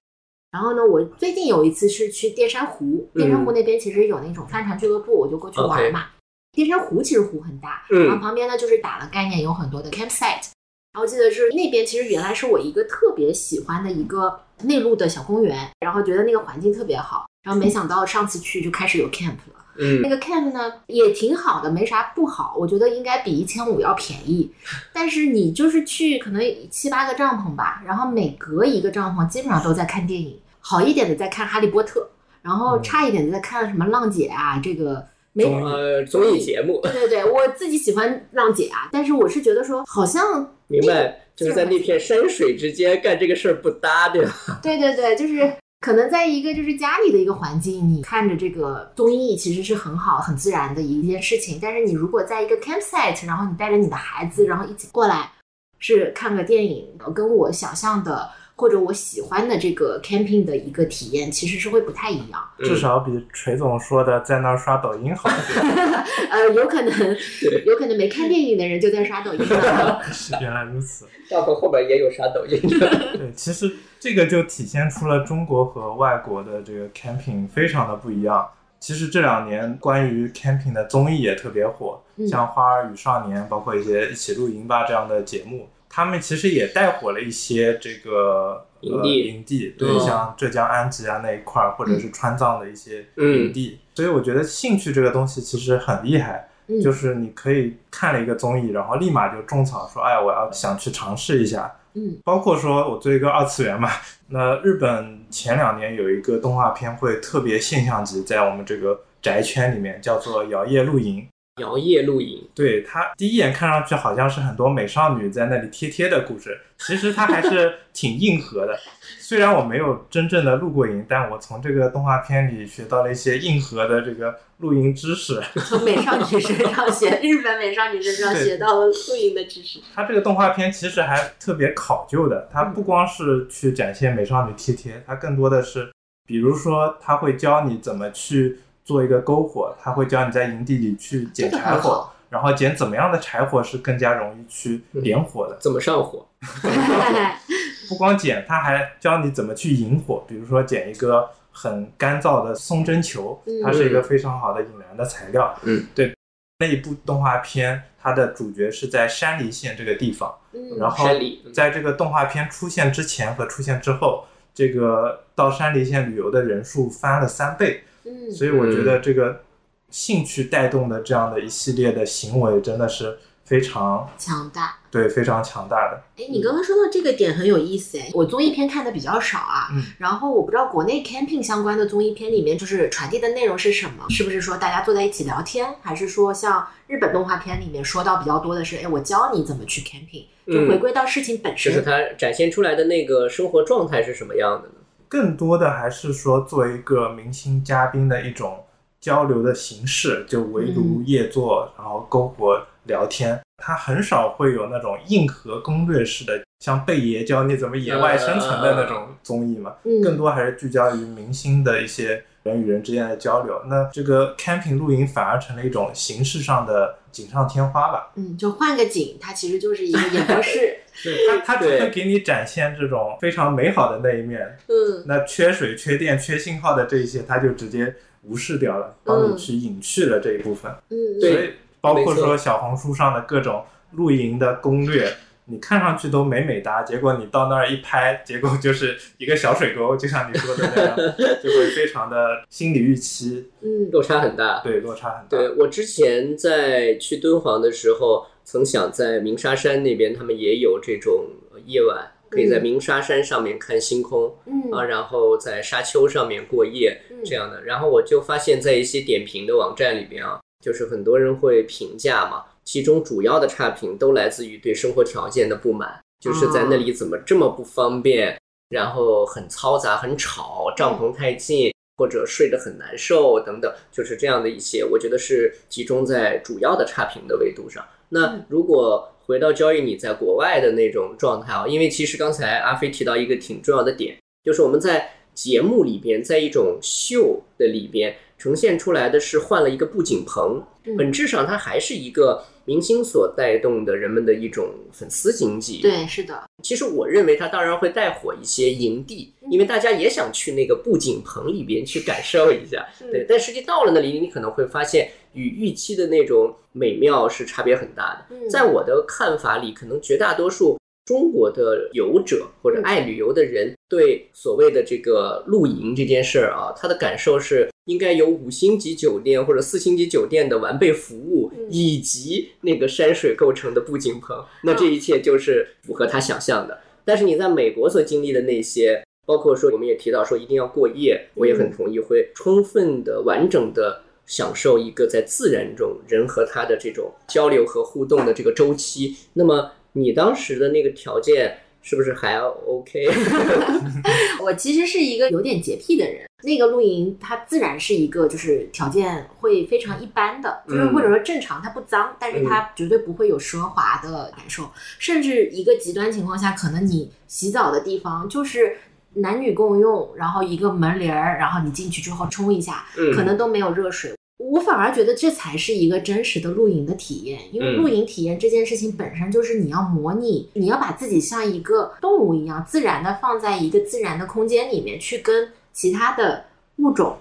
[0.51, 6.07] 然后呢，我最近有一次是去淀山湖，淀山湖那边其实有那种帆船俱乐部，我就过去玩嘛。
[6.53, 10.49] 淀山湖其实湖很大，嗯然后旁边呢就是打了概念，有很多的 campsite。
[10.92, 19.64] 然后我记得是那边其实原来是我一个特别喜欢的一个内陆的小公园，然后觉得那个环境特别好，然后没想到上次去就开始有 camp 了。
[19.83, 24.53] 嗯那个 camp 呢也挺好的，没啥不好，我觉得应该比一千五要便宜。
[24.92, 32.00] 但是你就是去可能七八个帐篷吧，然后每隔一个帐篷基本上都在看电影，好一点的在看《哈利波特》，
[32.42, 41.18] 然后差一点的在看什么浪姐啊，这个没呃综艺节目，对对对，我自己喜欢浪姐啊，但是我是觉得说好像明白？
[41.37, 44.33] 就是在那片山水之间干这个事儿不搭，对吧？
[44.62, 51.59] 对对对，就是可能在一个就是家里的一个环境，你看着这个综艺其实是很好、很自然的一件事情。
[51.61, 55.33] 但是你如果在一个 campsite，然后你带着你的孩子，然后一起过来
[55.78, 58.28] 是看个电影，跟我想象的
[58.61, 62.38] 或者我喜欢的这个 camping 的一个体验，其实是会不太一样。
[62.59, 65.64] 至少比锤总说的在那儿刷抖音好一点。
[66.31, 67.16] 呃，有可能，
[67.64, 70.03] 有可能没看电影的人就在刷抖音了。
[70.12, 71.07] 是原来如此。
[71.31, 72.87] 大鹏后面也有刷抖音的。
[73.16, 78.46] 对，其实这个就体现出了中国和外国的这个 camping 非常的不一样。
[78.79, 93.81] 其实这两年关于 camping 的综艺也特别火，嗯像《花儿与少年》，包括一些一起露营吧这样的节目，他们其实也带火了一些这个呃营地营地，对，嗯像浙江安吉啊那一块儿，或者是川藏的一些嗯营地。
[93.96, 101.70] 所以我觉得兴趣这个东西其实很厉害，嗯就是你可以看了一个综艺，然后立马就种草说，哎，我要想去尝试一下。
[101.94, 103.90] 嗯包括说我做一个二次元嘛，
[104.31, 111.20] 那日本前两年有一个动画片会特别现象级，在我们这个宅圈里面叫做《摇曳露营》。
[111.61, 118.77] 摇曳露营，对它第一眼看上去好像是很多美少女在那里贴贴的故事，其实它还是 挺硬核的。
[119.20, 125.40] 虽然我没有真正的露过营，但我从这个动画片里学到了一些硬核的这个露营知识。
[125.55, 129.79] 从美少女身上学，日本美少女身上学到了露营的知识。
[129.94, 135.92] 它这个动画片其实还特别考究的，它不光是去展现美少女贴贴，它更多的是，
[136.27, 138.59] 比如说，它会教你怎么去
[138.90, 145.57] 做一个篝火，他会教你在营地里去捡柴火然后捡怎么样的柴火是更加容易去点火的。
[145.61, 146.26] 怎么上火？
[147.88, 155.55] 不光捡，他还教你怎么去引火，比如说捡一个很干燥的松针球嗯，它是一个非常好的引燃的材料。
[155.62, 156.12] 嗯，对。
[156.59, 160.35] 那一部动画片，它的主角是在山梨县这个地方。
[160.53, 161.07] 嗯然后
[161.55, 169.43] 在这个动画片出现之前和出现之后，这个到山梨县旅游的人数翻了三倍，嗯所以我觉得这个
[169.91, 174.77] 兴趣带动的这样的一系列的行为真的是非常强大。
[174.91, 176.03] 对非常强大的。
[176.17, 184.05] 哎，你刚刚说到这个点很有意思哎，我综艺片看的比较少啊，嗯然后我不知道国内 camping 相关的综艺片里面就是传递的内容是什么？
[184.11, 191.73] 是不是说大家坐在一起聊天，还是说像日本动画片里面说到比较多的是，哎，我教你怎么去 camping，就嗯回归到事情本身。
[191.73, 194.75] 就是它展现出来的那个生活状态是什么样的呢？
[195.11, 198.64] 更多的还是说作为一个明星嘉宾的一种
[199.01, 203.40] 交流的形式，就围炉夜坐，然后篝火聊天。
[203.57, 209.75] 他很少会有那种硬核攻略式的，像贝爷教你怎么野外生存的那种综艺嘛。
[209.85, 213.61] 嗯更多还是聚焦于明星的一些人与人之间的交流。
[213.66, 218.11] 那这个 camping 露营反而成了一种形式上的锦上添花吧。
[218.16, 220.79] 嗯，就换个景，它其实就是一个演播室。
[221.03, 230.70] 对它，它只对会给你展现这种非常美好的那一面，嗯那缺水、缺电、缺信号的这一些，它就直接无视掉了，帮你去隐去了这一部分。
[230.90, 231.50] 嗯，对所以
[231.81, 235.11] 包括说小红书上的各种露营的攻略，
[235.51, 240.97] 你看上去都美美哒，结果你到那儿一拍，结果就是一个小水沟，就像你说的那样，
[241.43, 244.61] 就会非常的心理预期嗯落差很大。
[244.63, 245.37] 对落差很大。
[245.37, 257.65] 对我之前在去敦煌的时候，曾想在鸣沙山那边，他们也有这种呃夜晚，可以在嗯鸣沙山上面看星空、嗯啊，然后在沙丘上面过夜嗯这样的。
[257.65, 271.72] 然后我就发现，在一些点评的网站里边啊，就是很多人会评价嘛，其中主要的差评都来自于对生活条件的不满，就是在那里怎么这么不方便，然后很嘈杂、很吵，帐篷太近。
[271.98, 277.85] 或者睡得很难受等等，就是这样的一些，我觉得是集中在主要的差评的维度上。
[278.09, 295.79] 那嗯如果回到交易你在国外的那种状态啊，因为其实刚才阿飞提到一个挺重要的点，就是我们在节目里边，在一种秀的里边呈现出来的是换了一个布景棚，嗯本质上它还是一个明星所带动的人们的一种粉丝经济。
[295.81, 302.87] 对，是的，其实我认为它当然会带火一些营地，因为大家也想去那个布景棚里边去感受一下。
[303.11, 308.37] 对，但实际到了那里，你可能会发现与预期的那种美妙是差别很大的。
[308.37, 310.79] 嗯在我的看法里，可能绝大多数
[311.11, 324.40] 中国的游者或者爱旅游的人，对所谓的这个露营这件事儿啊，他的感受是应该有五星级酒店或者四星级酒店的完备服务，嗯以及那个山水构成的布景棚。
[324.62, 326.79] 那这一切就是符合他想象的。
[327.05, 339.16] 但是你在美国所经历的那些，包括说我们也提到说一定要过夜，我也很同意，会充分的、完整的享受一个在自然中人和他的这种交流和互动的这个周期。
[339.33, 343.09] 那么你当时的那个条件是不是还 OK？
[344.42, 358.76] 我其实是一个有点洁癖的人，那个露营它自然是一个就是条件会非常一般的，就是嗯或者说正常，它不脏，但是它绝对不会有奢华的感受，甚至一个极端情况下，可能你洗澡的地方就是。
[359.14, 364.14] 男女共用，然后一个门帘儿，然后你进去之后冲一下，嗯可能都没有热水。
[364.42, 376.42] 我反而觉得这才是一个真实的露营的体验，因为嗯露营体验这件事情本身就是你要模拟，你要把自己像一个动物一样自然的放在一个自然的空间里面，去跟其他的
[376.76, 377.18] 物种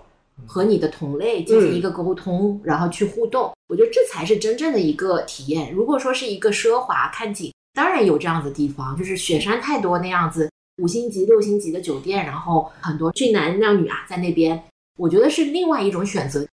[0.47, 3.51] 和你的同类进行一个沟通，然后去互动。
[3.67, 5.73] 我觉得这才是真正的一个体验。
[5.73, 14.63] 如果说是一个奢华看景，当然有这样子的地方，就是雪山太多那样子五星级、六星级的酒店，然后很多俊男靓女啊在那边，
[14.97, 16.47] 我觉得是另外一种选择。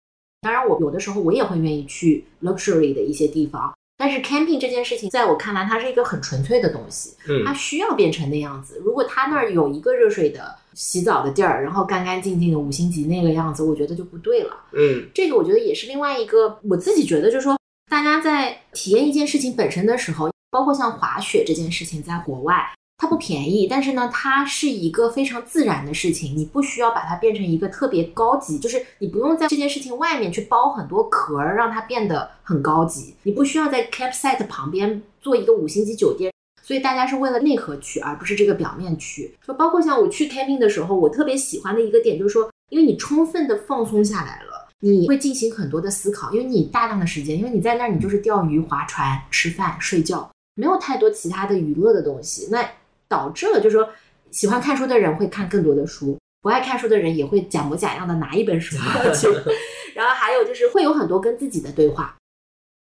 [0.44, 8.78] 当然，我有的时候我也会愿意去 luxury 的一些地方，但是 camping 这件事情，在我看来，它是一个很纯粹的东西，嗯它需要变成那样子。
[8.85, 14.54] 如果它那儿有一个热水的洗澡的地儿，然后干干净净的五星级那个样子，我觉得就不对了。
[14.74, 17.59] 嗯这个我觉得也是另外一个，我自己觉得就是说，
[17.90, 22.62] 大家在体验一件事情本身的时候，包括像滑雪这件事情，在国外
[22.96, 36.33] 它不便宜，但是呢，它是一个非常自然的事情，你不需要把它变成一个特别高级，就是你不用在这件事情外面去包很多壳儿，让它变得很高级，你不需要在 campsite 旁边做一个五星级酒店。
[36.62, 39.35] 所以大家是为了内核去，而不是这个表面去。
[39.46, 52.66] 就包括像我去 camping 的时候，我特别喜欢的一个点就是说，因为你充分的放松下来了，你会进行很多的思考，因为你大量的时间，因为你在那儿你就是钓鱼、划船、吃饭、睡觉，没有太多其他的娱乐的东西，那
[53.14, 53.88] 导致了就是说，
[54.33, 59.29] 喜欢看书的人会看更多的书，不爱看书的人也会假模假样的拿一本书过去，
[59.94, 62.16] 然后还有就是会有很多跟自己的对话。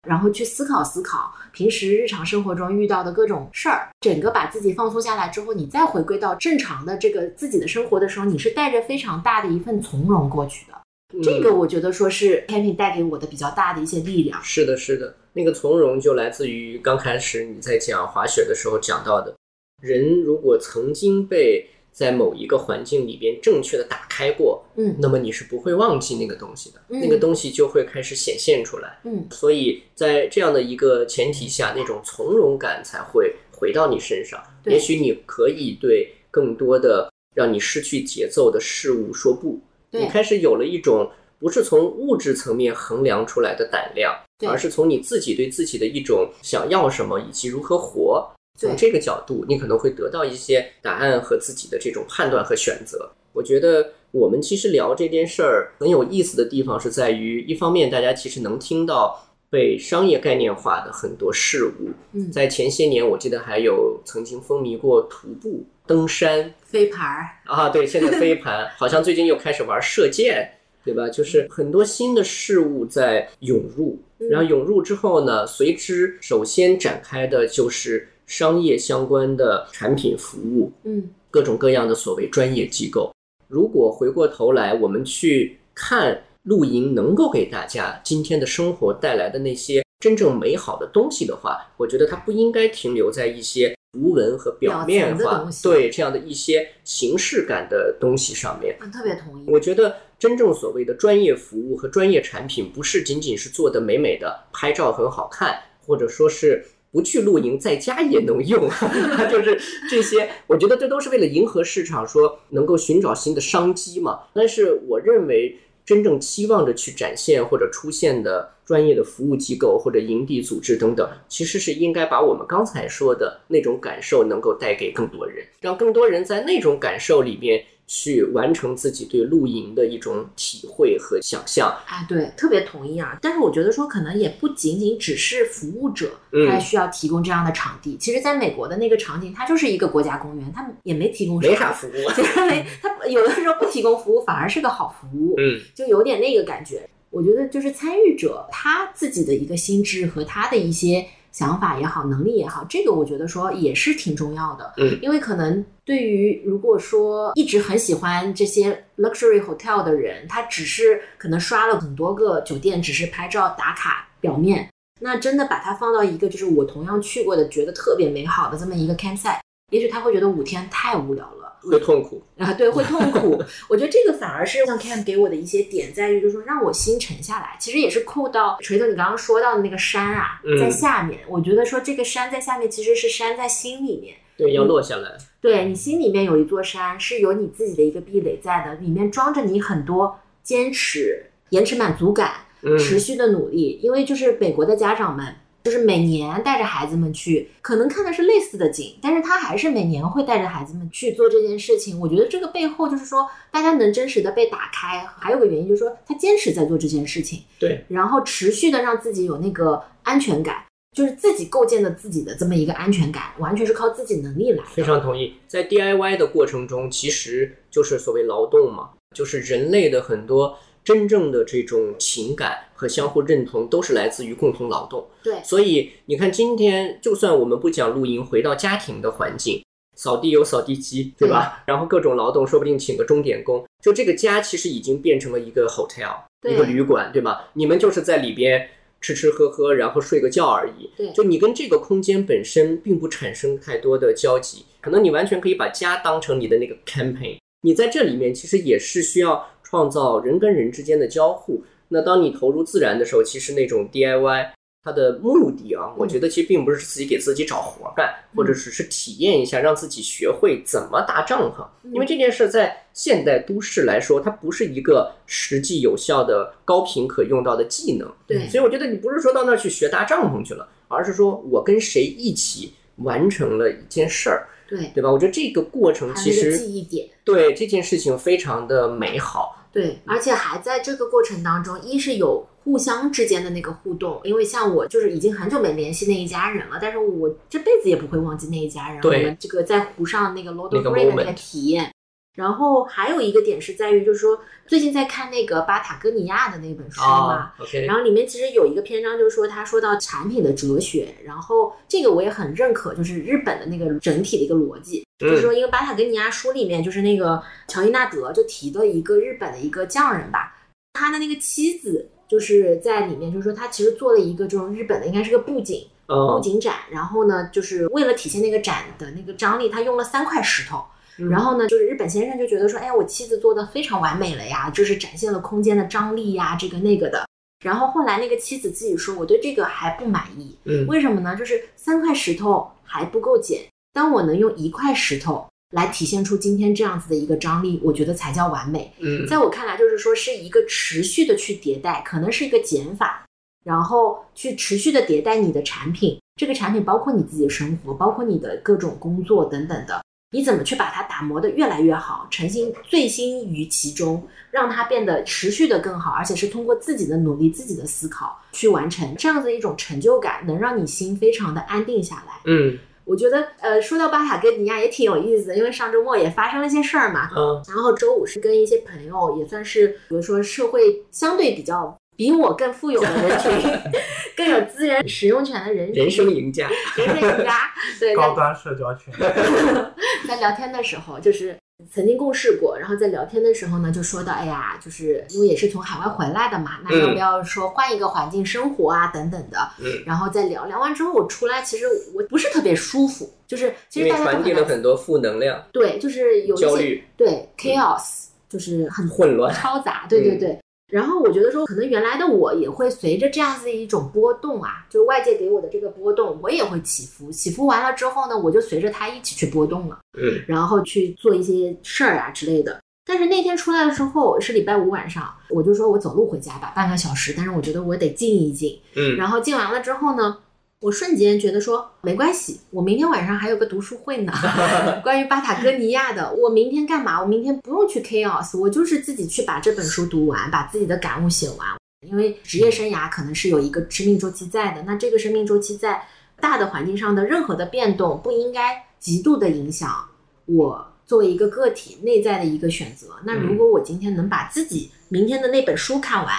[0.06, 10.78] 然后去思考思考平时日常生活中遇到的各种事儿，整个把自己放松下来之后，你再回归到正常的这个自己的生活的时候，你是带着非常大的一份从容过去的。
[11.22, 14.38] 这个嗯我觉得说是 camping 带给我的比较大的一些力量。
[14.42, 19.34] 是的，是的，那个从容就来自于刚开始你在讲滑雪的时候讲到的，
[19.80, 29.00] 人如果曾经被在某一个环境里边正确的打开过，嗯那么你是不会忘记那个东西的，嗯那个东西就会开始显现出来。
[29.04, 34.40] 嗯所以在这样的一个前提下，那种从容感才会回到你身上。
[34.66, 39.58] 也许你可以对更多的让你失去节奏的事物说不，
[39.90, 41.10] 你开始有了一种
[41.40, 44.14] 不是从物质层面衡量出来的胆量，
[44.46, 48.30] 而是从你自己对自己的一种想要什么以及如何活。
[48.58, 53.10] 对从这个角度，你可能会得到一些答案和自己的这种判断和选择。
[53.32, 70.50] 我觉得我们其实聊这件事儿很有意思的地方是在于，一方面大家其实能听到被商业概念化的很多事物，嗯，在前些年我记得还有曾经风靡过徒步、登山飞盘儿，啊，对，现在飞盘，好像最近又开始玩射箭，
[70.84, 71.08] 对吧？
[71.08, 83.12] 就是很多新的事物在涌入，嗯然后涌入之后呢，随之首先展开的就是商业相关的产品服务，嗯各种各样的所谓专业机构。
[83.48, 98.76] 如果回过头来，我们去看露营能够给大家今天的生活带来的那些真正美好的东西的话，我觉得它不应该停留在一些图文和表面化对这样的一些形式感的东西上面。
[98.80, 99.44] 我特别同意。
[99.48, 108.68] 我觉得真正所谓的专业服务和专业产品，不是仅仅是做的美美的，拍照很好看，或者说是不去露营，在家也能用，
[109.31, 110.29] 就是这些。
[110.46, 114.20] 我觉得这都是为了迎合市场，说能够寻找新的商机嘛。
[114.33, 131.74] 但是我认为，真正期望着去展现或者出现的专业的服务机构或者营地组织等等，其实是应该把我们刚才说的那种感受能够带给更多人，让更多人在那种感受里边去完成自己对露营的一种体会和想象。
[131.87, 133.18] 哎，对，特别同意啊！
[133.20, 137.96] 但是我觉得说，可能也不仅仅只是服务者，嗯他需要提供这样的场地。
[137.96, 141.90] 其实，在美国的那个场景，它就是一个国家公园，它也没提供没啥服务，
[142.47, 146.89] 没，它有的时候不提供服务，反而是个好服务，嗯就有点那个感觉。
[147.11, 151.07] 我觉得就是参与者他自己的一个心智和他的一些
[151.39, 154.72] 想法也好，能力也好，这个我觉得说也是挺重要的。
[154.76, 164.68] 嗯，因为可能对于如果说一直很喜欢这些 luxury hotel 的人，他只是可能刷了很多个酒店，只是拍照打卡表面，
[165.01, 169.39] 那真的把它放到一个就是我同样去过的，觉得特别美好的这么一个 campsite，
[169.70, 171.38] 也许他会觉得五天太无聊了。
[171.70, 172.22] 会痛苦。
[172.36, 173.42] 啊，对，会痛苦。
[173.68, 177.56] 我觉得这个反而是像 Cam 给我的一些点，在于就是说让我心沉下来。
[177.58, 181.20] 其实也是扣到锤头你刚刚说到的那个山啊，嗯在下面。
[181.28, 184.16] 我觉得说这个山在下面其实是山在心里面。
[184.36, 185.16] 对，要落下来。
[185.40, 193.80] 对你心里面有一座山，是有你自己的一个壁垒在的，里面装着你很多坚持、延迟满足感、嗯，持续的努力。
[193.82, 195.34] 因为就是美国的家长们，
[195.68, 202.00] 就是每年带着孩子们去，可能看的是类似的景，但是他还是每年会带着孩子们去做这件事情。
[202.00, 210.64] 我觉得这个背后就是说，大家能真实的被打开，还有个原因就是说，他坚持在做这件事情，对，然后持续的让自己有那个安全感。
[210.96, 214.70] 就是自己构建的自己的这么一个安全感，完全是靠自己能力来的。
[214.70, 215.34] 非常同意。
[215.46, 225.07] 在 DIY 的过程中，其实就是所谓劳动嘛，就是人类的很多真正的这种情感和相互认同，都是来自于共同劳动。
[225.22, 229.62] 对，所以你看，今天就算我们不讲露营，回到家庭的环境，
[229.97, 231.62] 扫地有扫地机，对吧？
[231.66, 236.16] 然后各种劳动，说不定请个钟点工，就这个家其实已经变成了一个 hotel，
[236.49, 237.51] 一个旅馆，对吧？
[237.55, 238.68] 你们就是在里边。
[239.01, 240.91] 吃吃喝喝，然后睡个觉而已。
[240.97, 247.37] 对就你跟这个空间本身并不产生太多的交集，可能你完全可以把家当成你的那个 campaign。
[247.62, 251.62] 你在这里面其实也是需要创造人跟人之间的交互。
[251.88, 254.48] 那当你投入自然的时候，其实那种 DIY
[254.82, 261.66] 它的目的啊，我觉得其实并不是自己给自己找活干，或者只是体验一下，让自己学会怎么搭帐篷。
[261.92, 268.10] 因为这件事在现代都市来说，它不是一个实际有效的、高频可用到的技能。
[268.26, 275.10] 对所以我觉得你不是说到那儿去学搭帐篷去了，而是说我跟谁一起完成了一件事儿，对，对吧？
[275.10, 277.08] 我觉得这个过程其实记忆点。
[277.24, 279.54] 对这件事情非常的美好。
[279.81, 289.01] 对，而且还在这个过程当中，一是有互相之间的那个互动，因为像我就是已经很久没联系那一家人了，但是我这辈子也不会忘记那一家人。
[289.01, 291.93] 对我们这个在湖上那个 Lord 那 of 个 Grey 的那个体验。
[292.35, 310.56] 然后还有一个点是在于，就是说最近在看那个巴塔哥尼亚的那本书嘛，啊，OK，然后里面其实有一个篇章，就是说他说到产品的哲学，然后这个我也很认可，就是日本的那个整体的一个逻辑，就是说，因为巴塔哥尼亚书里面就是那个乔伊纳德就提的一个日本的一个匠人吧，
[310.92, 320.78] 他的那个妻子就是在里面，就是说他其实做了一个这种日本的应该是个布景布嗯，景展，然后呢，就是为了体现那个展的那个张力，他用了三块石头。
[321.20, 327.26] 嗯然后呢，就是日本先生就觉得说，哎呀，我妻子做的非常完美了呀，就是展现了空间的张力呀，这个那个的。
[327.64, 331.34] 然后后来那个妻子自己说，我对这个还不满意，嗯为什么呢？
[331.34, 333.62] 就是三块石头还不够减，
[333.93, 338.93] 当我能用一块石头来体现出今天这样子的一个张力，我觉得才叫完美。
[338.99, 343.24] 嗯，在我看来，就是说是一个持续的去迭代，可能是一个减法，
[343.64, 346.18] 然后去持续的迭代你的产品。
[346.36, 350.01] 这个产品包括你自己的生活，包括你的各种工作等等的。
[350.30, 362.34] 你怎么去把它打磨得越来越好，诚心醉心于其中，让它变得持续的更好，而且是通过自己的努力、自己的思考去完成，这样子一种成就感，能让你心非常的安定下来。
[362.45, 362.78] 嗯
[363.09, 367.30] 我觉得，呃，说到巴塔哥尼亚也挺有意思的，因为上周末也发生了一些事儿嘛。
[367.34, 373.50] 嗯然后周五是跟一些朋友，也算是比如说社会相对比较比我更富有的人群，
[374.36, 379.14] 更有资源使用权的人群，人生赢家，人生赢家，对，在高端社交圈，
[380.28, 381.56] 在聊天的时候，就是
[381.91, 399.55] 曾经共事过，然后在聊天的时候呢，就说到，哎呀，就是因为也是从海外回来的嘛，那要不要说换一个环境生活啊，等等的，嗯，然后再聊聊完之后，我出来其实我不是特别舒服，就是其实大家都传递了很很多负能量、对，就是有一些焦虑、对 chaos，就是很混乱。
[399.55, 400.39] 嘈杂，对对嗯。
[400.41, 400.59] 对。
[400.89, 407.30] 然后我觉得说，可能原来的我也会随着这样子的一种波动啊，就是外界给我的这个波动，我也会起伏。
[407.30, 412.80] 起伏完了之后呢，我就随着它一起去波动了，嗯然后去做一些事儿啊之类的。
[413.05, 417.34] 但是那天出来的时候是礼拜五晚上，我就说我走路回家吧，半个小时。
[417.36, 418.78] 但是我觉得我得静一静。
[418.97, 420.39] 嗯，然后静完了之后呢，
[420.81, 424.33] 我瞬间觉得说没关系，我明天晚上还有个读书会呢，
[425.03, 426.33] 关于巴塔哥尼亚的。
[426.33, 427.20] 我明天干嘛？
[427.20, 431.68] 我明天不用去 chaos，我就是自己去把这本书读完，把自己的感悟写完。
[432.07, 436.07] 因为职业生涯可能是有一个生命周期在的，那这个生命周期在
[436.41, 440.09] 大的环境上的任何的变动，不应该极度的影响
[440.47, 443.16] 我作为一个个体内在的一个选择。
[443.24, 446.33] 那如果我今天能把自己明天的那本书看完，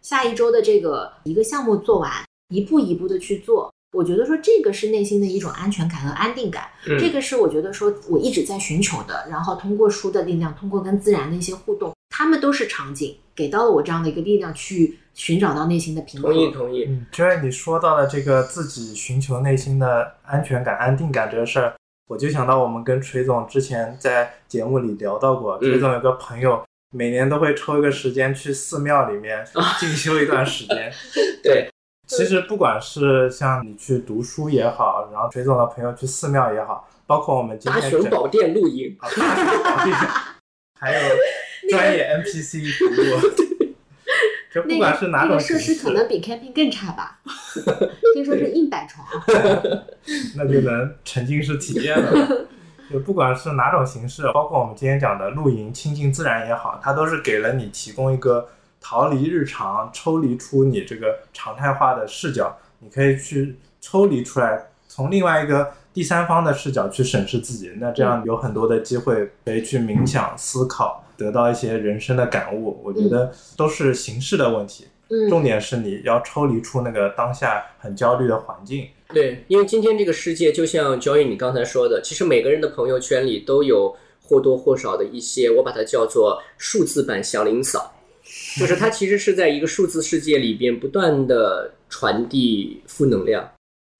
[0.00, 2.10] 下一周的这个一个项目做完，
[2.48, 6.64] 一步一步的去做，我觉得说这个是内心的一种安全感和安定感。
[6.86, 9.26] 嗯这个是我觉得说我一直在寻求的。
[9.30, 16.32] 然后通过书的力量，通过跟自然的一些互动，他们都是场景，给到了我这样的一个力量，去寻找到内心的平衡。
[16.32, 16.84] 同意同意。
[16.88, 21.74] 嗯，就是你说到了这个自己寻求内心的安全感、安定感这个事儿，
[22.08, 26.64] 我就想到我们跟锤总之前在节目里聊到过，嗯锤总有个朋友
[26.94, 30.92] 每年都会抽一个时间去寺庙里面啊进修一段时间。
[31.42, 31.70] 对，
[32.16, 39.96] 其实不管是像你去读书也好，然后锤总的朋友去寺庙也好，包括我们今天大雄宝殿露营，啊大雄宝殿，
[40.78, 41.00] 还有
[41.70, 43.72] 专业 NPC 服务，
[44.52, 47.20] 就不管是哪种形式个设施可，能比 camping 更差吧？
[48.14, 49.06] 听说是硬板床。
[50.36, 52.46] 那就能沉浸式体验了。
[52.90, 58.46] 就不管是哪种形式，包括我们今天讲的露营、亲近自然也好，它都是给了你提供一个
[58.82, 67.70] 逃离日常、抽离出你这个常态化的视角，你可以去抽离出来，从另外一个第三方的视角去审视自己。
[67.76, 72.80] 那这样有很多的机会可以去冥想、思考，得到一些人生的感悟。
[72.82, 78.88] 我觉得都是形式的问题，嗯，重点是你要抽离出那个当下很焦虑的环境。
[79.08, 87.92] 对，因为今天这个世界，就像 Joy 你刚才说的，其实每个人的朋友圈里都有或多或少的一些，我把它叫做数字版祥林嫂，
[88.58, 93.52] 就是它其实是在一个数字世界里边不断的传递负能量。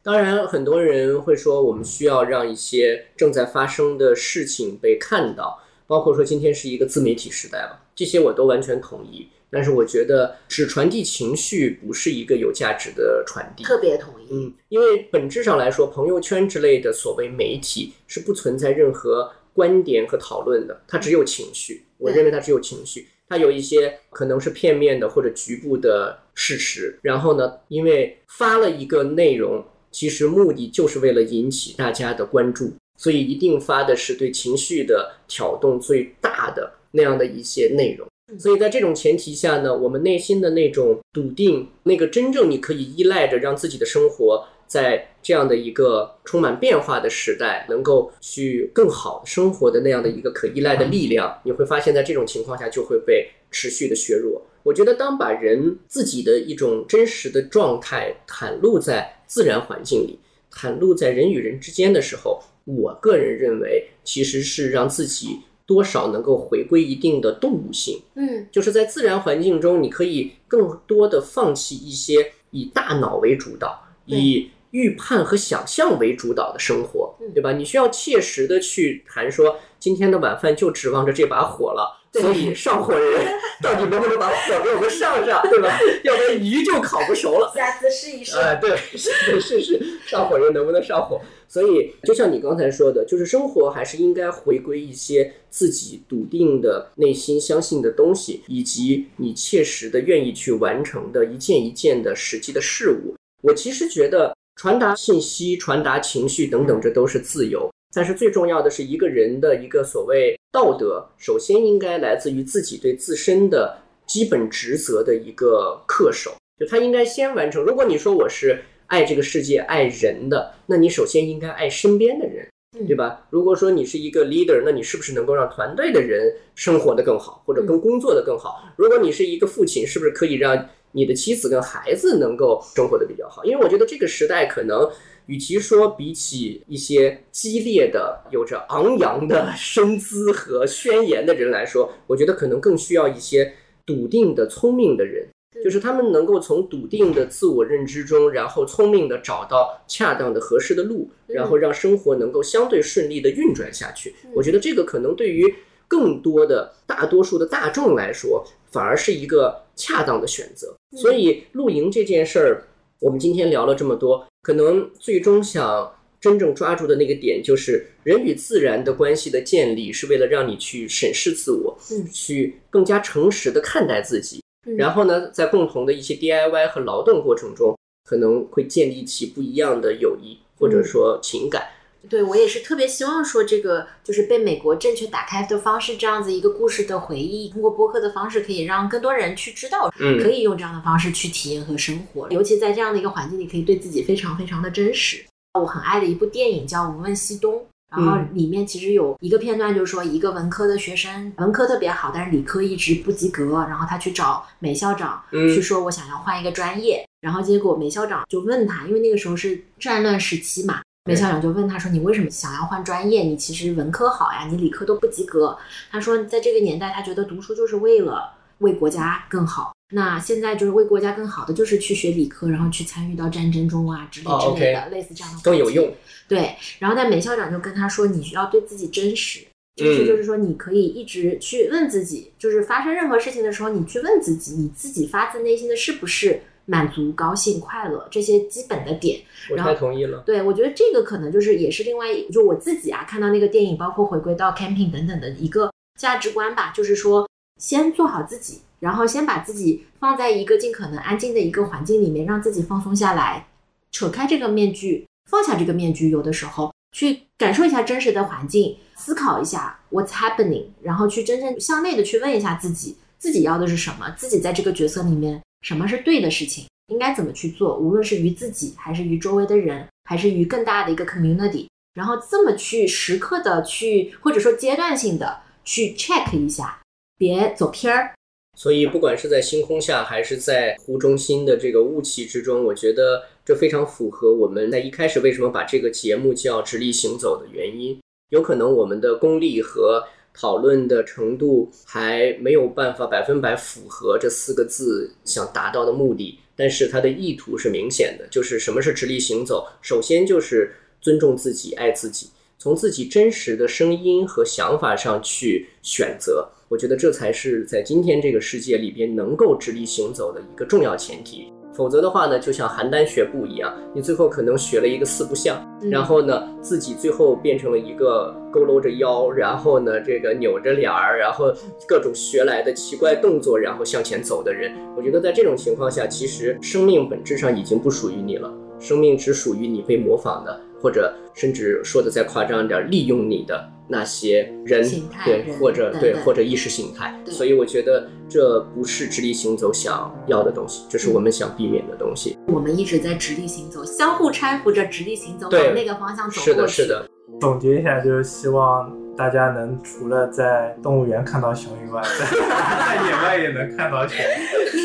[0.02, 9.28] 当然，很多人会说，我们需要让一些正在发生的事情被看到，包括说今天是一个自媒体时代吧，这些我都完全同意。
[9.48, 13.62] 但是我觉得只传递情绪不是一个有价值的传递。
[13.62, 14.26] 特别同意。
[14.30, 21.84] 嗯，因为本质上来说，朋友圈之类的所谓媒体是不存在任何观点和讨论的，它只有情绪。
[21.98, 26.98] 我认为它只有情绪，它有一些可能是片面的或者局部的事实。
[27.00, 38.06] 然后呢，因为发了一个内容，其实目的就是为了引起大家的关注，所以一定发的是对情绪的挑动最大的那样的一些内容。
[38.38, 54.40] 所以在这种前提下呢，我们内心的那种笃定，那个真正你可以依赖着让自己的生活在这样的一个充满变化的时代，能够去更好地生活的那样的一个可依赖的力量，你会发现在这种情况下就会被持续的削弱。
[54.62, 60.18] 我觉得，当把人自己的一种真实的状态袒露在自然环境里，
[60.50, 68.00] 袒露在人与人之间的时候，我个人认为，其实是让自己多少能够回归一定的动物性。
[68.14, 77.52] 嗯就是在自然环境中，你可以更多的放弃一些以大脑为主导、以预判和想象为主导的生活嗯，对吧？
[77.52, 82.00] 你需要切实的去谈说，今天的晚饭就指望着这把火了。
[82.12, 83.24] 所以上火人
[83.62, 85.78] 到底能不能把火给我们上上， 对吧？
[86.04, 87.50] 要不然鱼就烤不熟了。
[87.54, 88.36] 下次试一试。
[88.36, 91.18] 哎，对， 是是是，上火人能不能上火？
[91.48, 103.14] 所以，就像你刚才说的，就是生活还是应该回归一些自己笃定的内心相信的东西，以及你切实的愿意去完成的一件一件的实际的事物。
[103.40, 107.70] 我其实觉得传达信息、传达情绪等等，这都是自由。
[107.94, 116.34] 但是最重要的是，一个人的一个所谓道德，首先应该来自于自己对自身的基本职责的一个恪守。
[116.58, 117.64] 就他应该先完成。
[117.64, 122.46] 如果你说我是爱这个世界、爱人的，那你首先应该爱身边的人，
[122.78, 123.26] 嗯对吧？
[123.30, 128.62] 如果说你是一个 leader，那你是不是能够让团队的人生活的更好，或者跟工作的更好？
[128.76, 133.44] 如果你是一个父亲，是不是可以让你的妻子跟孩子能够生活的比较好？
[133.44, 134.90] 因为我觉得这个时代可能。
[135.26, 143.54] 与其说比起一些激烈的、有着昂扬的 身姿和宣言的人来说，我觉得可能更需要一些
[143.86, 145.28] 笃定的、聪明的人，
[145.62, 154.16] 就是他们能够从笃定的自我认知中，然后聪明的找到恰当的、合适的路，然后让生活能够相对顺利的运转下去。
[154.34, 155.54] 我觉得这个可能对于
[155.86, 160.74] 更多的大多数的大众来说，反而是一个恰当的选择。
[160.96, 162.64] 所以露营这件事儿，
[162.98, 174.42] 我们今天聊了这么多，可能最终想真正抓住的那个点，就是人与自然的关系的建立，是为了让你去审视自我，嗯去更加诚实的看待自己。
[174.66, 177.76] 嗯然后呢，在共同的一些 DIY 和劳动过程中，
[178.08, 181.66] 可能会建立起不一样的友谊或者说情感。
[182.08, 192.28] 对我也是特别希望说，这个就是被美国正确打开的方式，这样子一个故事的回忆，通过播客的方式，可以让更多人去知道，嗯可以用这样的方式去体验和生活。
[192.30, 195.24] 尤其在这样的一个环境里，可以对自己非常非常的真实。
[195.58, 197.54] 我很爱的一部电影叫《无问西东》。
[197.94, 213.22] 然后里面其实有一个片段，就是说一个文科的学生，文科特别好，但是理科一直不及格，然后他去找美校长，嗯去说我想要换一个专业，然后结果美校长就问他，因为那个时候是战乱时期嘛，美校长就问他说：“你为什么想要换专业？
[213.22, 215.58] 你其实文科好呀，你理科都不及格。”
[215.90, 219.72] 他说，在这个年代，他觉得读书就是为了为国家更好。
[219.94, 225.92] 那现在就是为国家更好的，就是去学理科，然后去参与到战争中啊之类哦之类的类似这样的更有用。
[226.28, 229.40] 对，然后但美校长就跟他说，你需要对自己真实，
[229.74, 239.20] 真实嗯就是说你可以一直去问自己，就是发生任何事情的时候，你去问自己，你自己发自内心的是不是满足、高兴、快乐这些基本的点。
[239.50, 240.22] 我然后太同意了。
[240.26, 247.28] 对，我觉得这个可能就是也是另外一，就我自己啊看到那个电影，包括回归到 camping 等等的一个价值观吧，就是说
[247.60, 253.48] 先做好自己，然后先把自己放在一个尽可能安静的一个环境里面，让自己放松下来，
[253.90, 266.66] 扯开这个面具，放下这个面具，有的时候去感受一下真实的环境，思考一下 what's happening，然后去真正向内的去问一下自己，自己要的是什么，自己在这个角色里面什么是对的事情。
[266.88, 276.82] 应该怎么去做，无论是于自己，还是于周围的人，还是于更大的一个 community，然后这么去时刻的去，或者说阶段性的去 check 一下，
[277.16, 278.12] 别走偏儿。
[278.58, 287.98] 所以，不管是在星空下，还是在湖中心的这个雾气之中，我觉得这非常符合我们在一开始为什么把这个节目叫“直立行走”的原因。
[288.28, 290.04] 有可能我们的功力和
[290.34, 299.68] 讨论的程度还没有办法百分百符合这四个字想达到的目的，但是它的意图是明显的，就是什么是直立行走？
[299.80, 306.48] 首先就是尊重自己，爱自己，从自己真实的声音和想法上去选择。
[306.68, 311.52] 我觉得这才是在今天这个世界里边能够直立行走的一个重要前提。
[311.72, 321.52] 否则的话呢，就像邯郸学步一样，你最后可能学了一个四不像，嗯然后呢，自己最后变成了一个佝偻着腰，然后呢，这个扭着脸儿，然后
[321.88, 324.72] 各种学来的奇怪动作，然后向前走的人。
[324.96, 334.82] 我觉得在这种情况下，其实生命本质上已经不属于你了，生命只属于你被模仿的，或者甚至说的再夸张一点，利用你的那些人
[335.24, 337.18] 对，或者对，或者意识形态。
[337.24, 342.36] 对所以我觉得这不是直立行走想要的东西，这是我们想避免的东西。
[342.48, 347.08] 我们一直在直立行走，相互搀扶着直立行走，往那个方向走是的，是的，
[347.40, 354.18] 总结一下，就是希望大家能除了在动物园看到熊以外 在野外也能看到熊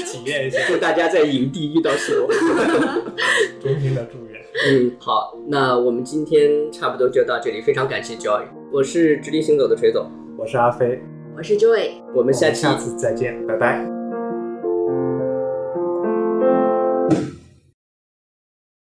[0.05, 0.59] 体验一下。
[0.67, 2.15] 祝大家在营地遇到熊。
[3.61, 4.41] 真心的祝愿。
[4.69, 10.09] 嗯好那我们今天差不多就到这里非常感谢 joy 我是直立行走的锤总。
[10.37, 11.01] 我是阿飞。
[11.35, 12.65] 我是 joy 我们下期
[12.97, 13.97] 再见拜拜。